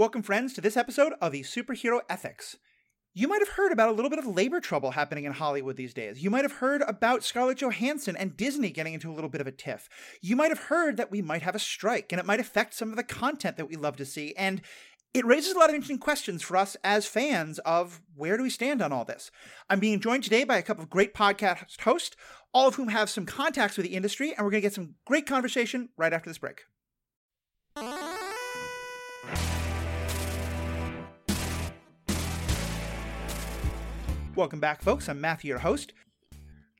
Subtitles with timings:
[0.00, 2.56] Welcome, friends, to this episode of the Superhero Ethics.
[3.12, 5.92] You might have heard about a little bit of labor trouble happening in Hollywood these
[5.92, 6.22] days.
[6.22, 9.46] You might have heard about Scarlett Johansson and Disney getting into a little bit of
[9.46, 9.90] a tiff.
[10.22, 12.88] You might have heard that we might have a strike and it might affect some
[12.88, 14.34] of the content that we love to see.
[14.38, 14.62] And
[15.12, 18.48] it raises a lot of interesting questions for us as fans of where do we
[18.48, 19.30] stand on all this.
[19.68, 22.16] I'm being joined today by a couple of great podcast hosts,
[22.54, 24.94] all of whom have some contacts with the industry, and we're going to get some
[25.04, 26.62] great conversation right after this break.
[34.40, 35.06] Welcome back, folks.
[35.06, 35.92] I'm Matthew, your host.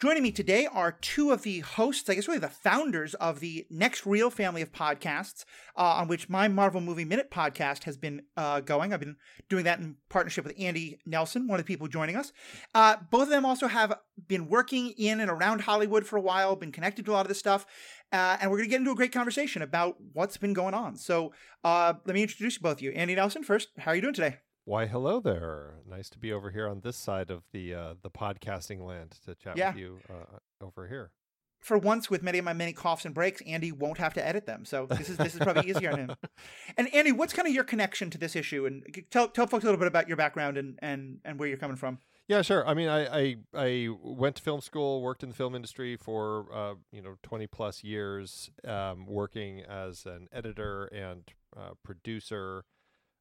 [0.00, 3.66] Joining me today are two of the hosts, I guess really the founders of the
[3.68, 5.44] Next Reel family of podcasts,
[5.76, 8.94] uh, on which my Marvel Movie Minute podcast has been uh, going.
[8.94, 9.16] I've been
[9.50, 12.32] doing that in partnership with Andy Nelson, one of the people joining us.
[12.74, 13.92] Uh, both of them also have
[14.26, 17.28] been working in and around Hollywood for a while, been connected to a lot of
[17.28, 17.66] this stuff,
[18.10, 20.96] uh, and we're going to get into a great conversation about what's been going on.
[20.96, 22.92] So uh, let me introduce both of you.
[22.92, 24.38] Andy Nelson, first, how are you doing today?
[24.70, 25.80] Why, hello there.
[25.84, 29.34] Nice to be over here on this side of the uh, the podcasting land to
[29.34, 29.70] chat Yeah.
[29.70, 31.10] with you uh, over here.
[31.58, 34.46] For once, with many of my many coughs and breaks, Andy won't have to edit
[34.46, 34.64] them.
[34.64, 36.14] So this is this is probably easier on him.
[36.76, 38.64] And Andy, what's kind of your connection to this issue?
[38.64, 41.58] And tell tell folks a little bit about your background and and and where you're
[41.58, 41.98] coming from.
[42.28, 42.64] Yeah, sure.
[42.64, 46.46] I mean, I, I I went to film school, worked in the film industry for
[46.54, 51.24] uh, you know twenty plus years, um, working as an editor and
[51.56, 52.62] uh, producer,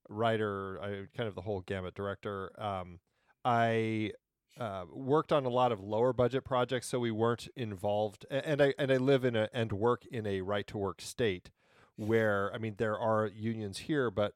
[0.10, 0.80] writer.
[0.82, 1.94] I kind of the whole gamut.
[1.94, 2.52] Director.
[2.62, 3.00] Um,
[3.46, 4.12] I
[4.60, 8.26] uh, worked on a lot of lower budget projects, so we weren't involved.
[8.30, 11.52] And I and I live in a and work in a right to work state,
[11.96, 14.34] where I mean there are unions here, but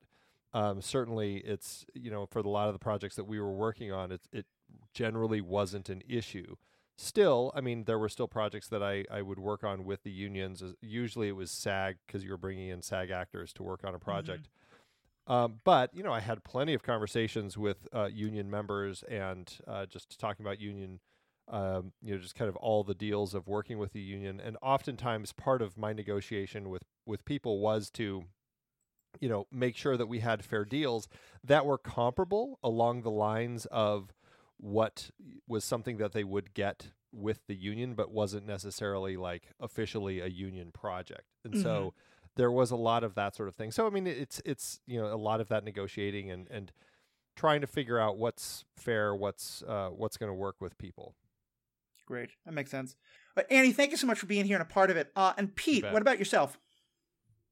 [0.53, 3.91] um, certainly it's you know for a lot of the projects that we were working
[3.91, 4.45] on, it it
[4.93, 6.55] generally wasn't an issue.
[6.95, 10.11] Still, I mean, there were still projects that I, I would work on with the
[10.11, 10.63] unions.
[10.79, 13.99] Usually it was SAG because you were bringing in SAG actors to work on a
[13.99, 14.47] project.
[15.25, 19.85] Um, but, you know, I had plenty of conversations with uh, union members and uh,
[19.85, 20.99] just talking about union,
[21.47, 24.41] um, you know, just kind of all the deals of working with the union.
[24.41, 28.25] And oftentimes part of my negotiation with, with people was to,
[29.21, 31.07] you know, make sure that we had fair deals
[31.43, 34.13] that were comparable along the lines of
[34.57, 35.09] what
[35.47, 40.27] was something that they would get with the union, but wasn't necessarily like officially a
[40.27, 41.27] union project.
[41.45, 41.93] And so
[42.35, 43.71] there was a lot of that sort of thing.
[43.71, 46.71] So I mean, it's it's you know a lot of that negotiating and and
[47.35, 51.15] trying to figure out what's fair, what's uh, what's going to work with people.
[52.05, 52.95] Great, that makes sense.
[53.35, 55.11] But Andy, thank you so much for being here and a part of it.
[55.15, 56.59] Uh, and Pete, what about yourself?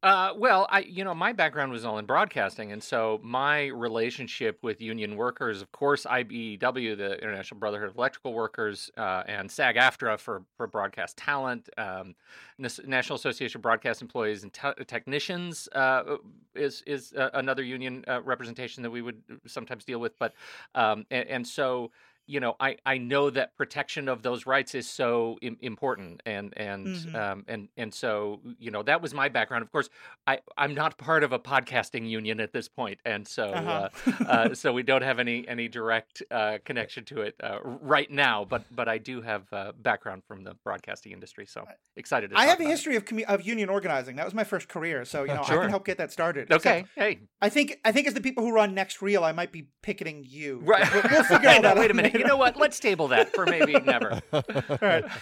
[0.04, 4.58] Uh, well, I you know my background was all in broadcasting, and so my relationship
[4.64, 10.18] with union workers, of course, IBEW, the International Brotherhood of Electrical Workers, uh, and SAG-AFTRA
[10.18, 12.16] for for broadcast talent, um,
[12.58, 16.18] National Association of Broadcast Employees and Te- Technicians uh,
[16.56, 20.34] is is uh, another union uh, representation that we would sometimes deal with, but
[20.74, 21.92] um, and, and so.
[22.28, 26.54] You know, I, I know that protection of those rights is so Im- important, and
[26.58, 27.16] and Mhm.
[27.16, 29.64] um, and and so you know that was my background.
[29.64, 29.90] Of course,
[30.28, 33.90] I, I'm not part of a podcasting union at this point, and so Uh-huh.
[34.08, 38.10] uh, uh, so we don't have any any direct uh, connection to it uh, right
[38.10, 38.46] now.
[38.46, 41.66] But but I do have uh, background from the broadcasting industry, so
[41.98, 42.30] excited.
[42.30, 42.72] To I have a about it.
[42.72, 44.16] history of commu- of union organizing.
[44.16, 46.52] That was my first career, so you know I can help get that started.
[46.52, 49.52] Okay, hey, I think I think as the people who run Next Reel, I might
[49.52, 50.62] be picketing you.
[50.64, 50.88] right.
[50.94, 51.78] We'll, we'll figure out.
[51.78, 52.21] Wait a minute.
[52.22, 52.56] You know what?
[52.56, 54.22] Let's table that for maybe never.
[54.34, 54.44] All
[54.82, 55.04] right.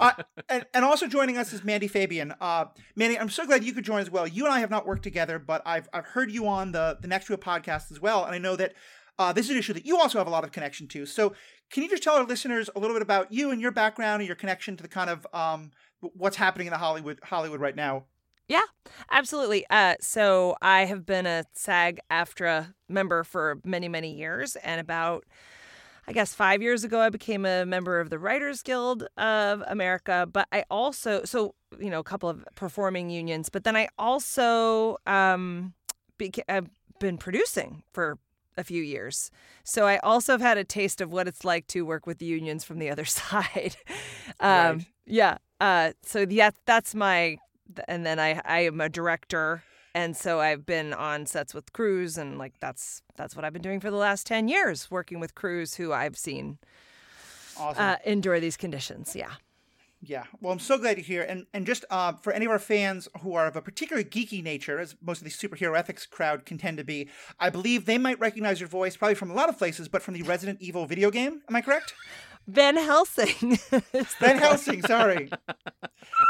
[0.00, 0.12] Uh,
[0.48, 2.32] and, and also joining us is Mandy Fabian.
[2.40, 4.26] Uh, Mandy, I'm so glad you could join as well.
[4.26, 7.08] You and I have not worked together, but I've, I've heard you on the, the
[7.08, 8.24] Next Reel podcast as well.
[8.24, 8.74] And I know that
[9.18, 11.06] uh, this is an issue that you also have a lot of connection to.
[11.06, 11.32] So
[11.70, 14.26] can you just tell our listeners a little bit about you and your background and
[14.26, 15.70] your connection to the kind of um,
[16.00, 18.04] what's happening in the Hollywood Hollywood right now?
[18.48, 18.62] Yeah,
[19.10, 19.66] absolutely.
[19.68, 24.56] Uh, so I have been a SAG AFTRA member for many, many years.
[24.56, 25.24] And about,
[26.08, 30.26] I guess, five years ago, I became a member of the Writers Guild of America.
[30.32, 33.50] But I also, so, you know, a couple of performing unions.
[33.50, 35.74] But then I also, um,
[36.18, 38.18] beca- I've been producing for
[38.56, 39.30] a few years.
[39.64, 42.24] So I also have had a taste of what it's like to work with the
[42.26, 43.76] unions from the other side.
[44.40, 44.86] um, Right.
[45.04, 45.36] Yeah.
[45.60, 47.36] Uh, so yeah, that's my,
[47.86, 49.62] and then I I am a director,
[49.94, 53.62] and so I've been on sets with crews, and like that's that's what I've been
[53.62, 56.58] doing for the last ten years, working with crews who I've seen
[57.58, 57.82] Awesome.
[57.82, 59.16] uh, endure these conditions.
[59.16, 59.32] Yeah.
[60.00, 62.60] Yeah, well, I'm so glad you're here, and and just uh, for any of our
[62.60, 66.46] fans who are of a particularly geeky nature, as most of the superhero ethics crowd
[66.46, 67.08] can tend to be,
[67.40, 70.14] I believe they might recognize your voice probably from a lot of places, but from
[70.14, 71.42] the Resident Evil video game.
[71.48, 71.94] Am I correct?
[72.48, 73.52] Van Helsing.
[73.52, 74.82] is the- Van Helsing.
[74.82, 75.30] Sorry,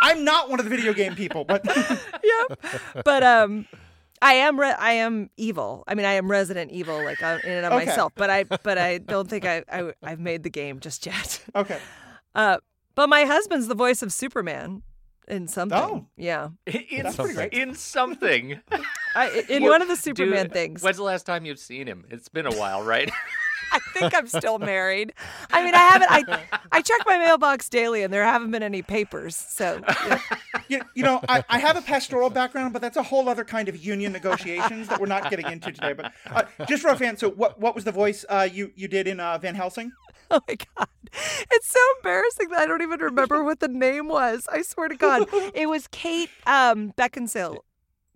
[0.03, 1.65] I'm not one of the video game people, but
[2.25, 2.61] yep.
[3.05, 3.67] But um,
[4.21, 5.85] I am re- I am evil.
[5.87, 7.87] I mean, I am Resident Evil, like uh, in and of Okay.
[7.87, 8.13] myself.
[8.17, 11.41] But I but I don't think I, I I've made the game just yet.
[11.55, 11.79] Okay.
[12.35, 12.59] Uh,
[12.95, 14.83] but my husband's the voice of Superman
[15.29, 15.79] in something.
[15.79, 16.07] Oh.
[16.17, 17.53] yeah, In, That's pretty great.
[17.53, 18.61] in something.
[19.15, 20.83] I, in Well, one of the Superman Dude, things.
[20.83, 22.07] When's the last time you've seen him?
[22.11, 23.11] It's been a while, right?
[23.79, 25.13] I think I'm still married.
[25.51, 26.11] I mean, I haven't.
[26.11, 29.37] I I check my mailbox daily, and there haven't been any papers.
[29.37, 30.21] So yeah.
[30.69, 33.69] You, you know, I, I have a pastoral background, but that's a whole other kind
[33.69, 35.95] of union negotiations that we're not getting into today.
[35.95, 38.87] But uh, just for a fan, so what what was the voice uh, you you
[38.87, 39.93] did in uh, Van Helsing?
[40.31, 40.89] oh my god,
[41.51, 44.47] it's so embarrassing that I don't even remember what the name was.
[44.53, 47.59] I swear to God, it was Kate um, Beckinsale.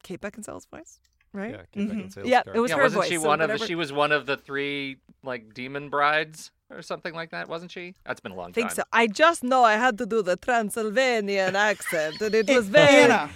[0.03, 1.01] Kate Beckinsale's voice,
[1.33, 1.51] right?
[1.53, 1.91] Yeah, Kate Mhm.
[2.15, 3.09] Beckinsale's Yeah, it was yeah, her wasn't voice.
[3.11, 6.83] she so one of the, she was one of the three like demon brides or
[6.83, 7.95] something like that, wasn't she?
[8.05, 8.77] That's been a long I think time.
[8.77, 8.83] so.
[8.93, 13.05] I just know I had to do the Transylvanian accent, and it was very.
[13.05, 13.31] Anna.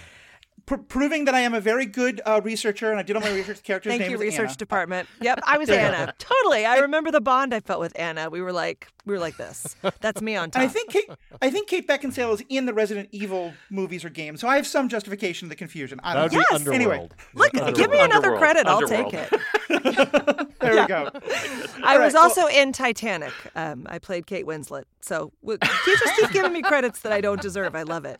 [0.67, 3.31] Pr- proving that I am a very good uh, researcher, and I did all my
[3.33, 3.57] research.
[3.57, 4.55] The character's Thank name you, was research Anna.
[4.57, 5.09] department.
[5.21, 6.13] Yep, I was Anna.
[6.19, 6.65] Totally.
[6.65, 8.29] I remember the bond I felt with Anna.
[8.29, 9.75] We were like, we were like this.
[10.01, 10.61] That's me on top.
[10.61, 11.09] And I think Kate,
[11.41, 14.67] I think Kate Beckinsale is in the Resident Evil movies or games, so I have
[14.67, 15.99] some justification of the confusion.
[16.03, 16.57] I That would don't be know.
[16.59, 16.67] Yes.
[16.67, 16.91] Anyway.
[16.95, 17.15] Underworld.
[17.33, 18.11] Look, Yeah, give me Underworld.
[18.11, 18.39] another Underworld.
[18.39, 18.67] credit.
[18.67, 19.11] I'll Underworld.
[19.13, 20.47] take it.
[20.59, 20.81] There Yeah.
[20.81, 21.09] we go.
[21.83, 23.31] I All was right, also in Titanic.
[23.55, 24.83] Um, I played Kate Winslet.
[25.01, 27.75] So w- you just keep giving me credits that I don't deserve.
[27.75, 28.19] I love it.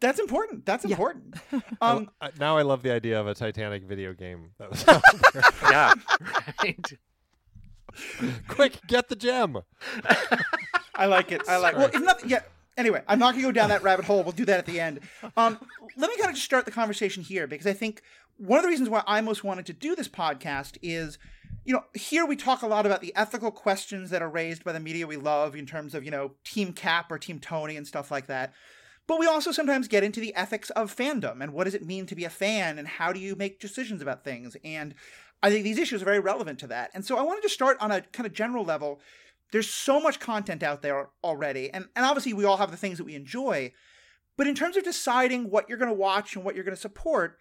[0.00, 0.66] That's important.
[0.66, 0.90] That's Yeah.
[0.92, 1.34] important.
[1.80, 4.50] Um, lo- uh, now I love the idea of a Titanic video game.
[4.58, 4.84] That was
[5.62, 5.92] yeah,
[6.62, 6.92] right.
[8.48, 9.58] quick, get the gem.
[10.94, 11.42] I like it.
[11.48, 11.74] I like.
[11.74, 11.78] It.
[11.78, 12.40] Well, if nothing, yeah.
[12.76, 14.22] Anyway, I'm not going to go down that rabbit hole.
[14.22, 15.00] We'll do that at the end.
[15.36, 15.58] Um,
[15.96, 18.02] let me kind of just start the conversation here because I think
[18.36, 21.16] one of the reasons why I most wanted to do this podcast is,
[21.64, 24.72] you know, here we talk a lot about the ethical questions that are raised by
[24.72, 27.86] the media we love in terms of, you know, Team Cap or Team Tony and
[27.86, 28.52] stuff like that.
[29.06, 32.06] But we also sometimes get into the ethics of fandom and what does it mean
[32.06, 34.56] to be a fan and how do you make decisions about things.
[34.64, 34.94] And
[35.42, 36.90] I think these issues are very relevant to that.
[36.94, 39.00] And so I wanted to start on a kind of general level.
[39.52, 41.70] There's so much content out there already.
[41.70, 43.72] And, and obviously, we all have the things that we enjoy.
[44.36, 46.80] But in terms of deciding what you're going to watch and what you're going to
[46.80, 47.38] support,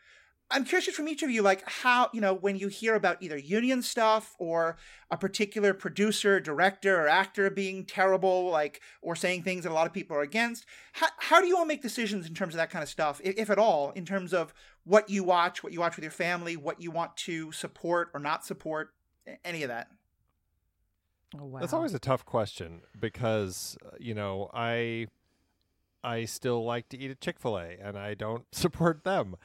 [0.52, 3.38] I'm curious from each of you, like how, you know, when you hear about either
[3.38, 4.78] union stuff or
[5.10, 9.88] a particular producer, director, or actor being terrible, like, or saying things that a lot
[9.88, 12.70] of people are against, how, how do you all make decisions in terms of that
[12.70, 14.54] kind of stuff, if, if at all, in terms of
[14.84, 18.20] what you watch, what you watch with your family, what you want to support or
[18.20, 18.94] not support,
[19.44, 19.88] any of that?
[21.40, 21.60] Oh, wow.
[21.60, 25.08] That's always a tough question because uh, you know I
[26.04, 29.36] I still like to eat at Chick Fil A and I don't support them.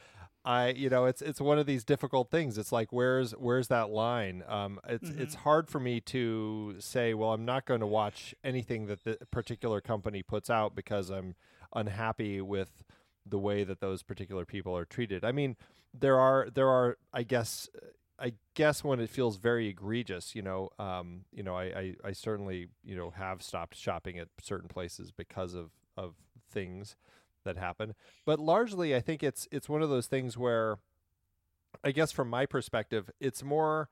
[0.43, 2.57] I you know it's it's one of these difficult things.
[2.57, 4.43] It's like where's where's that line?
[4.47, 7.13] Um, it's it's hard for me to say.
[7.13, 11.35] Well, I'm not going to watch anything that the particular company puts out because I'm
[11.75, 12.83] unhappy with
[13.25, 15.23] the way that those particular people are treated.
[15.23, 15.57] I mean,
[15.93, 17.69] there are there are I guess
[18.21, 22.11] I guess when it feels very egregious, you know, um, you know, I, I, I
[22.11, 26.13] certainly, you know, have stopped shopping at certain places because of, of
[26.51, 26.95] things
[27.43, 27.93] that happen.
[28.25, 30.77] But largely, I think it's it's one of those things where,
[31.83, 33.89] I guess from my perspective, it's more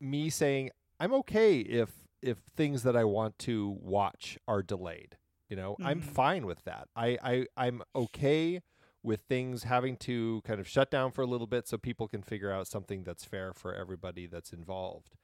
[0.00, 1.90] me saying I'm okay if
[2.22, 5.16] if things that I want to watch are delayed.
[5.48, 6.04] You know, I'm Mhm.
[6.04, 6.88] fine with that.
[6.96, 8.62] I, I I'm okay
[9.02, 12.22] with things having to kind of shut down for a little bit so people can
[12.22, 15.14] figure out something that's fair for everybody that's involved.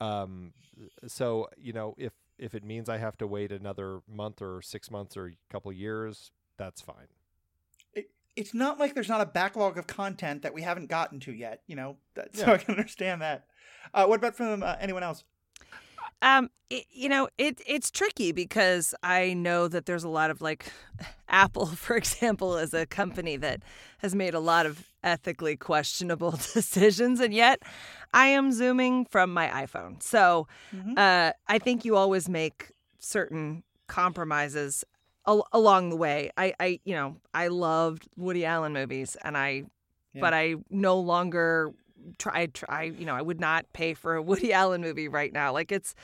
[0.00, 0.52] Um,
[1.06, 4.90] so you know, if if it means I have to wait another month or six
[4.90, 7.08] months or a couple years, that's fine.
[7.94, 11.32] It, it's not like there's not a backlog of content that we haven't gotten to
[11.32, 13.46] yet, you know, that, so I can understand that.
[13.92, 15.24] Uh, what about from uh, anyone else?
[16.22, 20.40] Um, it, you know, it it's tricky because I know that there's a lot of
[20.40, 20.72] like
[21.28, 23.62] Apple, for example, is a company that
[23.98, 27.62] has made a lot of ethically questionable decisions, and yet
[28.14, 30.02] I am zooming from my iPhone.
[30.02, 30.98] So Mhm.
[30.98, 34.84] uh, I think you always make certain compromises
[35.26, 36.30] al- along the way.
[36.36, 39.64] I, I, you know, I loved Woody Allen movies, and I,
[40.12, 40.20] Yeah.
[40.20, 41.72] but I no longer
[42.18, 45.50] try try you know i would not pay for a woody allen movie right now
[45.50, 45.94] like it's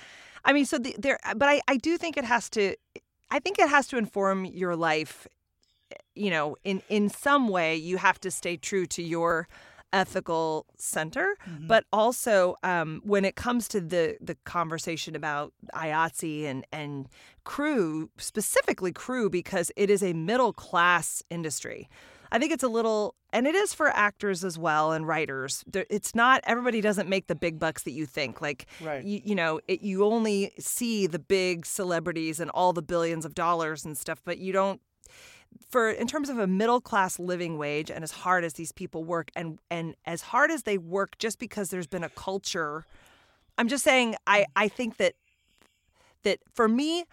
[0.46, 2.74] i mean so the, there but i i do think it has to
[3.30, 5.26] i think it has to inform your life
[5.92, 9.46] eh, you know in in some way you have to stay true to your
[9.92, 11.66] ethical center Mhm.
[11.68, 17.08] but also um, when it comes to the the conversation about IATSE and and
[17.44, 21.88] crew specifically crew because it is a middle class industry
[22.32, 25.64] I think it's a little, and it is for actors as well and writers.
[25.74, 28.40] It's not everybody doesn't make the big bucks that you think.
[28.40, 29.02] Like, Right.
[29.02, 33.34] you, you know, it, you only see the big celebrities and all the billions of
[33.34, 34.80] dollars and stuff, but you don't.
[35.70, 39.04] For in terms of a middle class living wage and as hard as these people
[39.04, 42.84] work and and as hard as they work just because there's been a culture
[43.58, 45.14] i'm just saying i i think that
[46.22, 47.04] that for me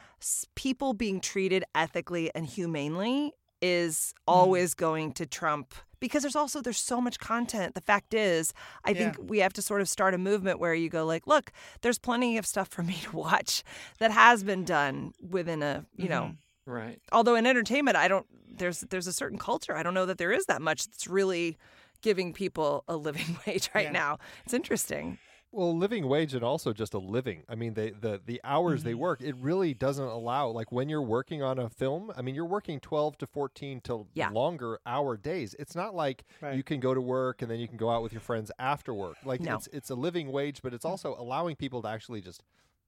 [0.56, 4.34] people being treated ethically and humanely is mm-hmm.
[4.34, 8.54] always going to trump because there's also there's so much content the fact is
[8.86, 9.12] i yeah.
[9.12, 11.52] think we have to sort of start a movement where you go like look
[11.82, 13.64] there's plenty of stuff for me to watch
[14.00, 16.14] that has been done within a you mm-hmm.
[16.14, 16.32] know
[16.68, 18.26] right although in entertainment i don't
[18.58, 21.58] there's there's a certain culture i don't know that there is that much that's really
[22.02, 23.92] giving people a living wage right yeah.
[23.92, 25.18] now it's interesting
[25.52, 27.44] well, living wage and also just a living.
[27.48, 28.90] I mean, they the the hours mm-hmm.
[28.90, 32.12] they work, it really doesn't allow like when you're working on a film.
[32.16, 34.30] I mean, you're working twelve to fourteen to yeah.
[34.30, 35.56] longer hour days.
[35.58, 36.56] It's not like right.
[36.56, 38.94] you can go to work and then you can go out with your friends after
[38.94, 39.16] work.
[39.24, 39.56] Like no.
[39.56, 40.90] it's it's a living wage, but it's mm.
[40.90, 42.44] also allowing people to actually just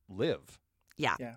[0.09, 0.59] live.
[0.98, 1.15] Yeah.
[1.19, 1.36] Yeah.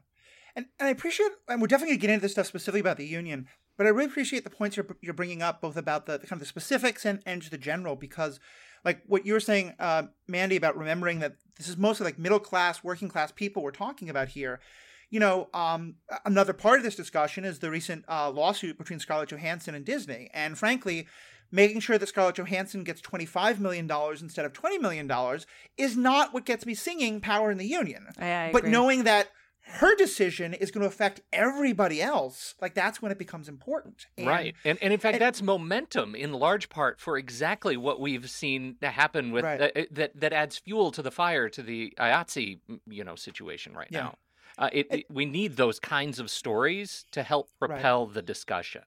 [0.54, 2.98] And, and I appreciate, and we're definitely going to get into this stuff specifically about
[2.98, 3.46] the union,
[3.78, 6.32] but I really appreciate the points you're, you're bringing up, both about the, the kind
[6.32, 8.38] of the specifics and, and just the general, because
[8.84, 12.38] like what you were saying, uh, Mandy, about remembering that this is mostly like middle
[12.38, 14.60] class, working class people we're talking about here.
[15.08, 19.28] You know, um, another part of this discussion is the recent uh, lawsuit between Scarlett
[19.28, 21.06] Johansson and Disney, and frankly,
[21.50, 23.88] making sure that Scarlett Johansson gets $25 million
[24.20, 25.38] instead of $20 million
[25.76, 28.06] is not what gets me singing Power in the Union.
[28.18, 29.28] I, I but knowing that
[29.64, 34.26] her decision is going to affect everybody else like that's when it becomes important and,
[34.26, 38.28] right and, and in fact and, that's momentum in large part for exactly what we've
[38.28, 39.60] seen happen with right.
[39.60, 43.88] uh, that that adds fuel to the fire to the IATSE you know situation right
[43.90, 44.00] yeah.
[44.00, 44.14] now
[44.58, 48.14] uh, it, it, we need those kinds of stories to help propel right.
[48.14, 48.82] the discussion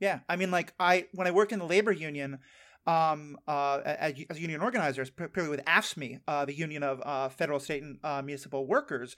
[0.00, 2.38] yeah i mean like i when i worked in the labor union
[2.86, 7.58] um, uh, as, as, union organizers, particularly with AFSCME, uh, the Union of uh, Federal,
[7.58, 9.16] State, and uh, Municipal Workers,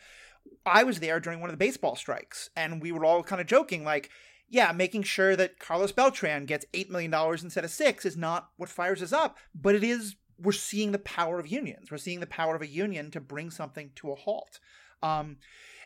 [0.67, 3.47] I was there during one of the baseball strikes, and we were all kind of
[3.47, 4.11] joking, like,
[4.49, 7.13] yeah, making sure that Carlos Beltran gets $8 million
[7.43, 10.99] instead of six is not what fires us up, but it is, we're seeing the
[10.99, 11.91] power of unions.
[11.91, 14.61] We're seeing the power of a union to bring something to a halt.
[15.03, 15.37] Um,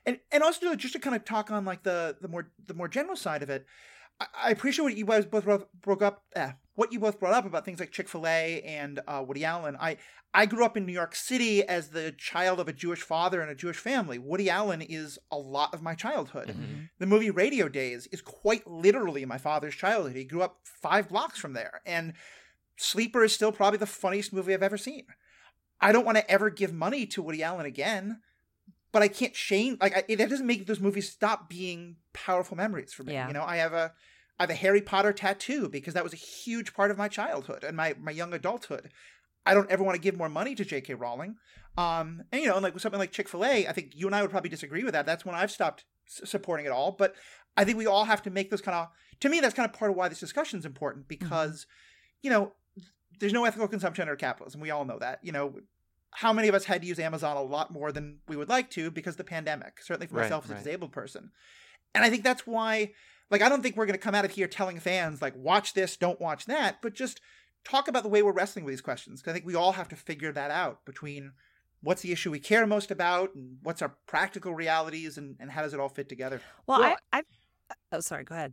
[0.06, 2.88] and, and also just to kind of talk on like the, the more, the more
[2.88, 3.66] general side of it,
[4.20, 5.46] I, I appreciate what you guys both
[5.80, 9.00] broke up, eh, what you both brought up about things like Chick Fil A and
[9.06, 9.76] uh, Woody Allen.
[9.80, 9.98] I
[10.34, 13.50] I grew up in New York City as the child of a Jewish father and
[13.50, 14.18] a Jewish family.
[14.18, 16.48] Woody Allen is a lot of my childhood.
[16.48, 16.84] Mm-hmm.
[16.98, 20.16] The movie Radio Days is quite literally my father's childhood.
[20.16, 22.14] He grew up five blocks from there, and
[22.76, 25.04] Sleeper is still probably the funniest movie I've ever seen.
[25.80, 28.20] I don't want to ever give money to Woody Allen again,
[28.92, 32.92] but I can't shame like I, it doesn't make those movies stop being powerful memories
[32.92, 33.14] for me.
[33.14, 33.26] Yeah.
[33.26, 33.92] You know, I have a
[34.42, 37.62] I have a Harry Potter tattoo because that was a huge part of my childhood
[37.62, 38.90] and my, my young adulthood.
[39.46, 40.94] I don't ever want to give more money to J.K.
[40.94, 41.36] Rowling.
[41.78, 44.06] Um, and you know, and like with something like Chick Fil A, I think you
[44.06, 45.06] and I would probably disagree with that.
[45.06, 46.90] That's when I've stopped s- supporting it all.
[46.90, 47.14] But
[47.56, 48.88] I think we all have to make those kind of.
[49.20, 51.24] To me, that's kind of part of why this discussion is important mm-hmm.
[51.24, 52.18] because, mm-hmm.
[52.22, 52.52] you know,
[53.20, 54.60] there's no ethical consumption under capitalism.
[54.60, 55.20] We all know that.
[55.22, 55.54] You know,
[56.10, 58.70] how many of us had to use Amazon a lot more than we would like
[58.70, 59.80] to because of the pandemic?
[59.82, 61.30] Certainly for right, myself as a disabled person.
[61.94, 62.92] And I think that's why
[63.32, 65.72] like, I don't think we're going to come out of here telling fans, like, watch
[65.72, 67.20] this, don't watch that, but just
[67.64, 69.20] talk about the way we're wrestling with these questions.
[69.20, 71.32] Because I think we all have to figure that out between
[71.82, 75.62] what's the issue we care most about and what's our practical realities and, and how
[75.62, 76.40] does it all fit together.
[76.66, 77.22] Well, well I, I,
[77.92, 78.52] oh, sorry, go ahead.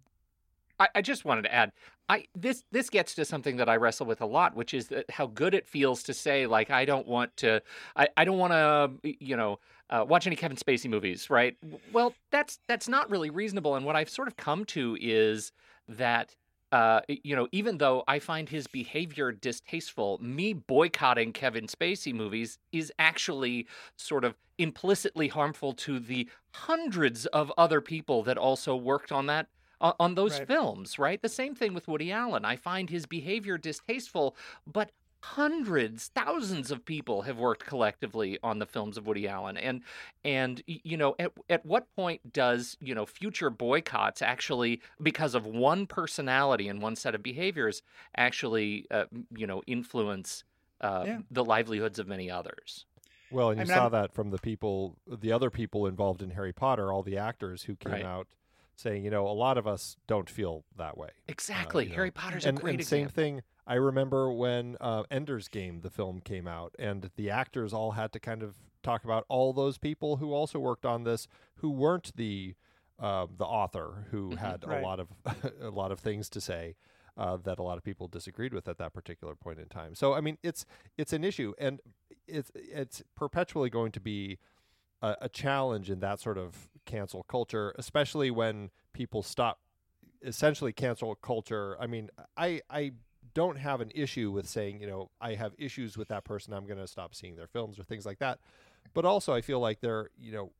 [0.79, 1.71] I, I just wanted to add,
[2.07, 5.09] I this this gets to something that I wrestle with a lot, which is that
[5.12, 7.62] how good it feels to say like I don't want to,
[7.95, 9.59] I, I don't want to, you know,
[9.89, 11.57] uh, watch any Kevin Spacey movies, right?
[11.91, 13.75] Well, that's that's not really reasonable.
[13.75, 15.51] And what I've sort of come to is
[15.88, 16.36] that
[16.71, 22.59] uh, you know, even though I find his behavior distasteful, me boycotting Kevin Spacey movies
[22.71, 29.12] is actually sort of implicitly harmful to the hundreds of other people that also worked
[29.12, 29.48] on that
[29.81, 30.48] on those right.
[30.48, 31.21] films, right?
[31.21, 32.45] The same thing with Woody Allen.
[32.45, 34.36] I find his behavior distasteful,
[34.67, 39.81] but hundreds thousands of people have worked collectively on the films of Woody Allen and
[40.24, 45.45] and you know at, at what point does you know future boycotts actually because of
[45.45, 47.81] one personality and one set of behaviors
[48.15, 49.05] actually uh,
[49.36, 50.45] you know influence
[50.79, 51.19] uh, yeah.
[51.29, 52.86] the livelihoods of many others
[53.29, 53.91] well and you I mean, saw I'm...
[53.91, 57.75] that from the people the other people involved in Harry Potter all the actors who
[57.75, 58.05] came right.
[58.05, 58.27] out
[58.79, 61.09] saying, you know, a lot of us don't feel that way.
[61.27, 61.89] Exactly.
[61.91, 62.13] Uh, Harry know.
[62.13, 63.09] Potter's and, a great and example.
[63.09, 63.41] Same thing.
[63.67, 68.12] I remember when uh, Ender's Game, the film, came out, and the actors all had
[68.13, 72.15] to kind of talk about all those people who also worked on this, who weren't
[72.15, 72.55] the
[73.00, 74.81] uh, the author, who mm-hmm, had right.
[74.81, 75.07] a lot of
[75.62, 76.75] a lot of things to say.
[77.17, 79.93] Uh, that a lot of people disagreed with at that particular point in time.
[79.93, 80.65] So I mean, it's
[80.98, 81.81] it's an issue, and
[82.27, 84.39] it's it's perpetually going to be
[85.01, 89.60] a, a challenge in that sort of cancel culture, especially when people stop
[90.22, 91.77] essentially cancel culture.
[91.79, 92.91] I mean, I I
[93.34, 96.53] don't have an issue with saying, you know, I have issues with that person.
[96.53, 98.39] I'm going to stop seeing their films or things like that.
[98.94, 100.51] But also, I feel like there, you know,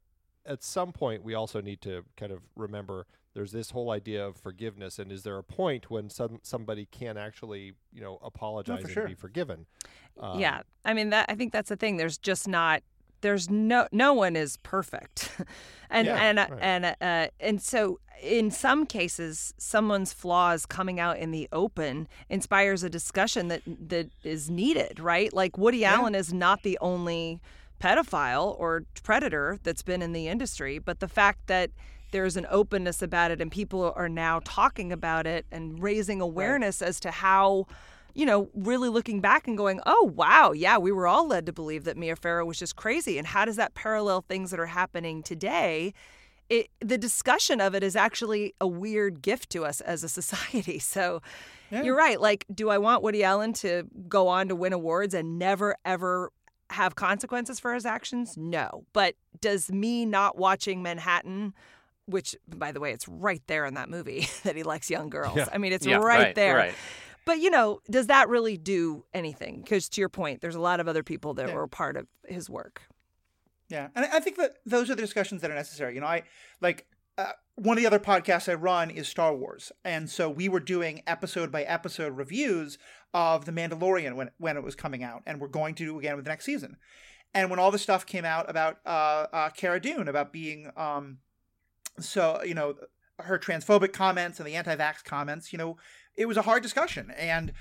[0.46, 4.36] at some point we also need to kind of remember there's this whole idea of
[4.36, 9.04] forgiveness and is there a point when some somebody can actually you know apologize sure.
[9.04, 9.66] and be forgiven
[10.20, 12.82] um, yeah i mean that i think that's the thing there's just not
[13.22, 15.32] there's no no one is perfect.
[15.92, 16.52] And Yeah, and right.
[16.62, 22.84] and uh, and so in some cases someone's flaws coming out in the open inspires
[22.84, 25.34] a discussion that that is needed right?
[25.34, 27.42] Like woody allen is not the only
[27.82, 31.72] pedophile or predator that's been in the industry but the fact that
[32.12, 36.82] there's an openness about it and people are now talking about it and raising awareness
[36.84, 37.66] as to how
[38.14, 41.54] you know, really looking back and going, oh, wow, yeah, we were all led to
[41.54, 43.18] believe that Mia Farrow was just crazy.
[43.18, 45.94] And how does that parallel things that are happening today?
[46.50, 50.80] It, the discussion of it is actually a weird gift to us as a society.
[50.96, 51.22] So
[51.70, 51.84] Yeah.
[51.84, 52.20] you're right.
[52.20, 56.32] Like, do I want Woody Allen to go on to win awards and never, ever
[56.72, 58.36] have consequences for his actions?
[58.36, 58.86] No.
[58.94, 61.54] But does me not watching Manhattan,
[62.08, 65.38] which, by the way, it's right there in that movie that he likes young girls.
[65.38, 65.46] Yeah.
[65.54, 66.56] I mean, it's Yeah, right, right, there.
[66.56, 66.74] right.
[67.30, 69.62] But you know, does that really do anything?
[69.62, 71.54] Because to your point, there's a lot of other people that Yeah.
[71.54, 72.82] were part of his work.
[73.68, 75.94] Yeah, and I think that those are the discussions that are necessary.
[75.94, 76.24] You know, I
[76.60, 76.88] like
[77.20, 80.60] uh, one of the other podcasts I run is Star Wars, and so we were
[80.60, 82.80] doing episode by episode reviews
[83.14, 86.16] of The Mandalorian when when it was coming out, and we're going to do again
[86.16, 86.78] with the next season.
[87.36, 91.20] And when all the stuff came out about uh, uh, Cara Dune about being um,
[92.00, 92.74] so you know
[93.20, 95.78] her transphobic comments and the anti-vax comments, you know,
[96.20, 97.54] it was a hard discussion, and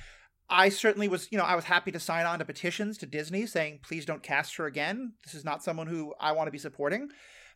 [0.50, 3.46] I certainly was, you know, I was happy to sign on to petitions to Disney
[3.46, 5.12] saying, please don't cast her again.
[5.24, 7.10] This is not someone who I want to be supporting.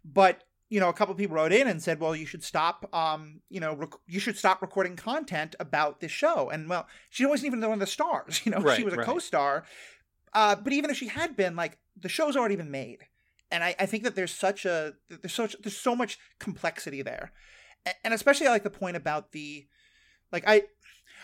[0.05, 2.95] But, you know, a couple of people wrote in and said, well, you should stop,
[2.95, 6.51] um, you know, rec- you should stop recording content about this show.
[6.51, 9.07] And, well, she wasn't even one of the stars, you know, she was a right.
[9.07, 9.65] co star.
[10.35, 12.99] Uh, but even if she had been, like, the show's already been made.
[13.51, 17.33] And I, I think that there's such a, there's such, there's so much complexity there.
[18.05, 19.67] And especially I like the point about the,
[20.31, 20.63] like, I,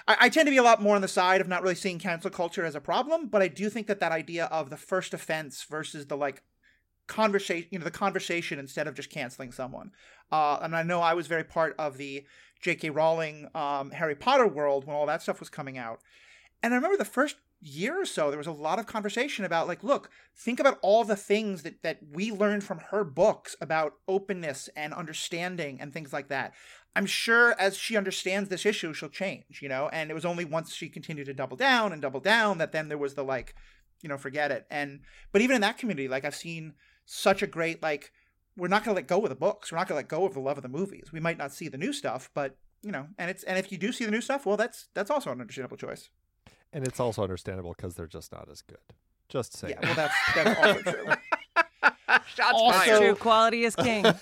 [0.08, 1.98] I, I tend to be a lot more on the side of not really seeing
[2.00, 5.14] cancel culture as a problem, but I do think that that idea of the first
[5.14, 6.42] offense versus the like
[7.06, 9.92] conversation, you know, the conversation instead of just canceling someone.
[10.32, 12.24] Uh, and I know I was very part of the
[12.60, 12.90] J.K.
[12.90, 16.00] Rowling um, Harry Potter world when all that stuff was coming out,
[16.62, 19.66] and I remember the first year or so there was a lot of conversation about
[19.66, 23.94] like look think about all the things that that we learned from her books about
[24.06, 26.54] openness and understanding and things like that
[26.96, 29.88] I'm sure as she understands this issue, she'll change, you know?
[29.92, 32.88] And it was only once she continued to double down and double down that then
[32.88, 33.54] there was the like,
[34.02, 34.66] you know, forget it.
[34.70, 35.00] And,
[35.32, 36.74] but even in that community, like I've seen
[37.06, 38.12] such a great, like,
[38.56, 39.70] we're not going to let go of the books.
[39.70, 41.12] We're not going to let go of the love of the movies.
[41.12, 43.78] We might not see the new stuff, but, you know, and it's, and if you
[43.78, 46.10] do see the new stuff, well, that's, that's also an understandable choice.
[46.72, 48.78] and it's also understandable because they're just not as good
[49.28, 49.86] just saying Yeah.
[49.86, 51.06] Well, that's, that's also true.
[52.34, 52.98] Shots Also- fired.
[53.00, 54.04] True, quality is king.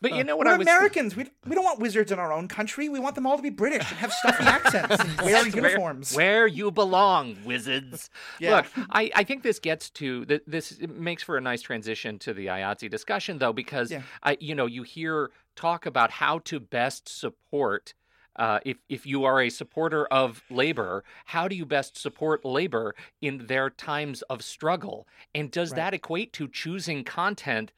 [0.00, 1.16] But you know what We're I was Americans.
[1.16, 2.88] We, we don't want wizards in our own country.
[2.88, 5.64] We want them all to be British and have stuffy accents and wear That's where-
[5.70, 6.14] uniforms.
[6.14, 8.10] Where, you belong, wizards.
[8.40, 8.56] Yeah.
[8.56, 12.18] Look, I, I think this gets to th- this it makes for a nice transition
[12.20, 14.02] to the IATSE discussion, though, because Yeah.
[14.22, 17.94] I you know you hear talk about how to best support.
[18.36, 22.94] Uh, if if you are a supporter of labor, how do you best support labor
[23.20, 25.06] in their times of struggle?
[25.34, 25.76] And does Right.
[25.76, 27.72] that equate to choosing content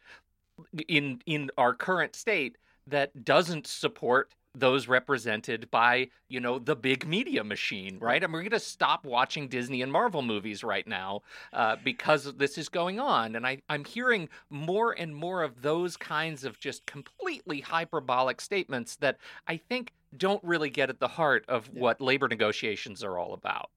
[0.89, 7.07] in in our current state that doesn't support those represented by you know the big
[7.07, 11.21] media machine right and we're going to stop watching disney and marvel movies right now
[11.53, 15.97] uh, because this is going on and I, i'm hearing more and more of those
[15.97, 21.45] kinds of just completely hyperbolic statements that i think don't really get at the heart
[21.49, 21.81] of Yeah.
[21.81, 23.71] what labor negotiations are all about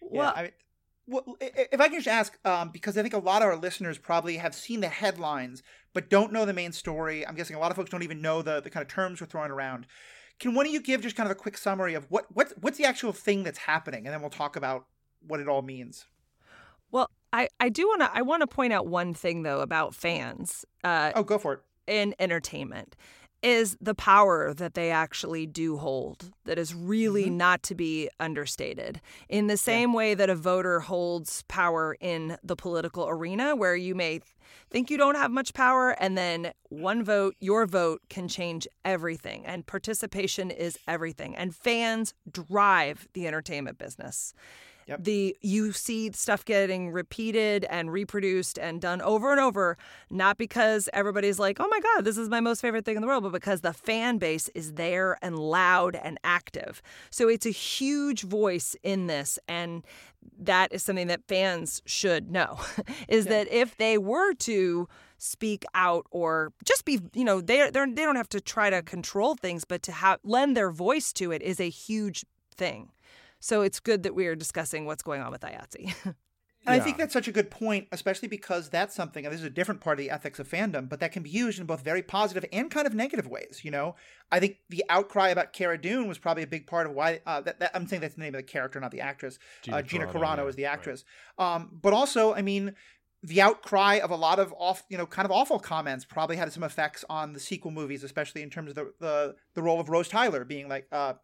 [0.00, 0.52] well, yeah, I,
[1.08, 3.48] well, i- i- if I can just ask, um, because I think a lot of
[3.48, 5.62] our listeners probably have seen the headlines
[5.92, 7.26] but don't know the main story.
[7.26, 9.26] I'm guessing a lot of folks don't even know the, the kind of terms we're
[9.26, 9.86] throwing around.
[10.38, 12.76] Can one of you give just kind of a quick summary of what what's what's
[12.76, 14.86] the actual thing that's happening, and then we'll talk about
[15.26, 16.04] what it all means.
[16.90, 19.94] well, I, I do want to I want to point out one thing though about
[19.94, 21.60] fans uh, Oh, go for it.
[21.86, 22.94] in entertainment
[23.46, 27.32] is the power that they actually do hold that is really Mhm.
[27.36, 29.00] not to be understated.
[29.28, 33.94] In the same way that a voter holds power in the political arena where you
[33.94, 34.20] may
[34.68, 39.46] think you don't have much power and then one vote your vote can change everything
[39.46, 44.34] and participation is everything and fans drive the entertainment business
[44.86, 45.02] Yep.
[45.04, 49.76] The you see stuff getting repeated and reproduced and done over and over,
[50.10, 53.08] not because everybody's like, "Oh my god, this is my most favorite thing in the
[53.08, 56.82] world," but because the fan base is there and loud and active.
[57.10, 59.84] So it's a huge voice in this and
[60.38, 62.58] that is something that fans should know
[63.08, 63.30] is Yeah.
[63.44, 68.16] that if they were to speak out or just be you know they they don't
[68.16, 71.58] have to try to control things but to have lend their voice to it is
[71.58, 72.90] a huge thing
[73.40, 76.14] so it's good that we are discussing what's going on with IATSE.
[76.66, 79.46] And I think that's such a good point, especially because that's something, and this is
[79.46, 81.82] a different part of the ethics of fandom, but that can be used in both
[81.82, 83.60] very positive and kind of negative ways.
[83.62, 83.94] You know,
[84.32, 87.40] I think the outcry about Cara Dune was probably a big part of why, uh,
[87.42, 89.38] that, that, I'm saying that's the name of the character, not the actress.
[89.62, 90.72] Gina uh, Gina Carano, Carano yeah, is the right.
[90.72, 91.04] actress.
[91.38, 92.74] Um, but also, I mean,
[93.22, 96.52] the outcry of a lot of off, you know, kind of awful comments probably had
[96.52, 99.88] some effects on the sequel movies, especially in terms of the the, the role of
[99.88, 101.14] Rose Tyler being like uh,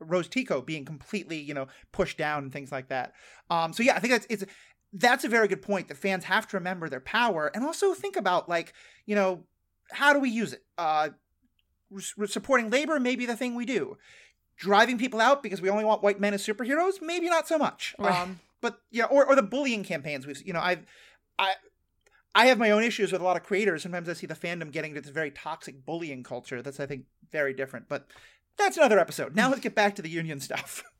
[0.00, 3.14] Rose Tico being completely, you know, pushed down and things like that.
[3.50, 4.44] Um, so yeah, I think that's it's
[4.92, 8.16] that's a very good point that fans have to remember their power and also think
[8.16, 8.74] about like,
[9.06, 9.44] you know,
[9.90, 10.62] how do we use it?
[10.76, 11.10] Uh,
[12.26, 13.96] supporting labor may be the thing we do.
[14.56, 17.94] Driving people out because we only want white men as superheroes, maybe not so much.
[17.98, 18.14] Right.
[18.14, 20.84] Um, but yeah, or, or the bullying campaigns we've, you know, I've,
[21.38, 21.54] I,
[22.34, 23.82] I have my own issues with a lot of creators.
[23.82, 26.62] Sometimes I see the fandom getting to this very toxic bullying culture.
[26.62, 27.88] That's I think very different.
[27.88, 28.06] But
[28.58, 29.34] that's another episode.
[29.34, 30.84] Now let's get back to the union stuff.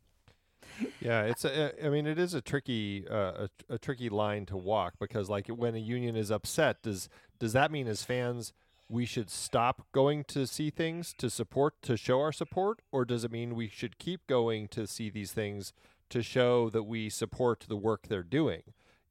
[1.01, 4.57] Yeah, it's a, I mean, it is a tricky, uh, a, a tricky line to
[4.57, 8.53] walk because, like, when a union is upset, does does that mean as fans
[8.89, 13.23] we should stop going to see things to support to show our support, or does
[13.23, 15.73] it mean we should keep going to see these things
[16.11, 18.63] to show that we support the work they're doing?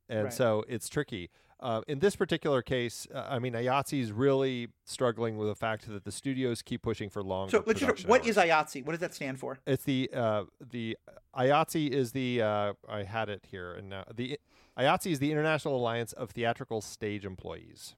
[0.09, 0.33] And Right.
[0.33, 1.29] so it's tricky.
[1.61, 5.87] Uh, in this particular case, uh, I mean, IATSE is really struggling with the fact
[5.87, 7.51] that the studios keep pushing for longer.
[7.51, 8.29] So let's just, what hours.
[8.29, 8.85] is IATSE?
[8.85, 9.59] What does that stand for?
[9.67, 10.97] It's the uh, the
[11.37, 14.39] IATSE is the uh, I had it here and now the
[14.77, 17.95] IATSE is the International Alliance of Theatrical Stage Employees.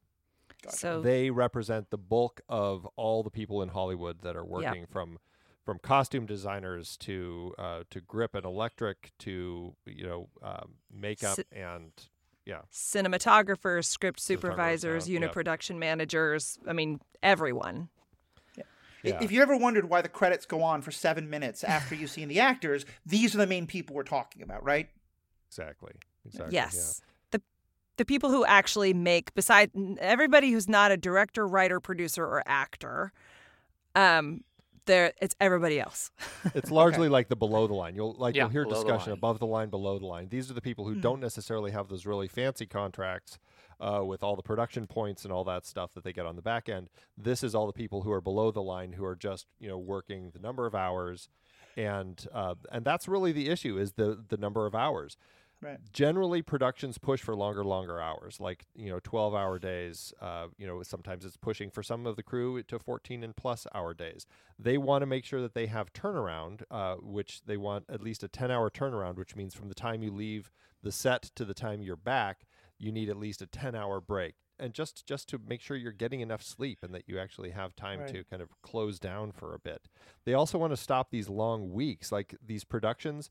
[0.63, 0.77] Gotcha.
[0.77, 5.19] So They represent the bulk of all the people in Hollywood that are working from
[5.63, 11.43] from costume designers to uh, to grip and electric to you know um, makeup Si-
[11.51, 11.91] and
[12.45, 15.33] yeah cinematographers, script supervisors, yeah, unit yeah.
[15.33, 17.89] production managers, I mean everyone.
[18.57, 18.63] I-
[19.03, 19.21] yeah.
[19.21, 22.29] If you ever wondered why the credits go on for seven minutes after you've seen
[22.29, 24.87] the actors, these are the main people we're talking about, right?
[25.49, 25.91] exactly
[26.25, 26.69] exactly yeah.
[26.73, 27.01] Yes.
[27.31, 27.41] The
[27.97, 33.11] the people who actually make beside everybody who's not a director, writer, producer or actor
[33.95, 34.43] um
[34.85, 36.11] there it's everybody else.
[36.55, 37.95] It's largely like the below the line.
[37.95, 40.29] You'll like Yeah, you'll hear below the discussion above the line, below the line.
[40.29, 41.01] These are the people who Mhm.
[41.01, 43.39] don't necessarily have those really fancy contracts
[43.79, 46.41] uh, with all the production points and all that stuff that they get on the
[46.41, 46.89] back end.
[47.17, 49.77] This is all the people who are below the line who are just you know
[49.77, 51.27] working the number of hours,
[51.75, 55.17] and uh, and that's really the issue is the the number of hours
[55.63, 55.79] Right.
[55.91, 60.67] generally productions push for longer longer hours like you know 12 hour days uh, you
[60.67, 64.25] know sometimes it's pushing for some of the crew to 14 and plus hour days
[64.59, 68.23] they want to make sure that they have turnaround uh, which they want at least
[68.23, 71.53] a 10 hour turnaround which means from the time you leave the set to the
[71.53, 72.45] time you're back
[72.77, 75.91] you need at least a 10 hour break and just just to make sure you're
[75.91, 78.09] getting enough sleep and that you actually have time Right.
[78.09, 79.87] to kind of close down for a bit
[80.25, 83.29] they also want to stop these long weeks like these productions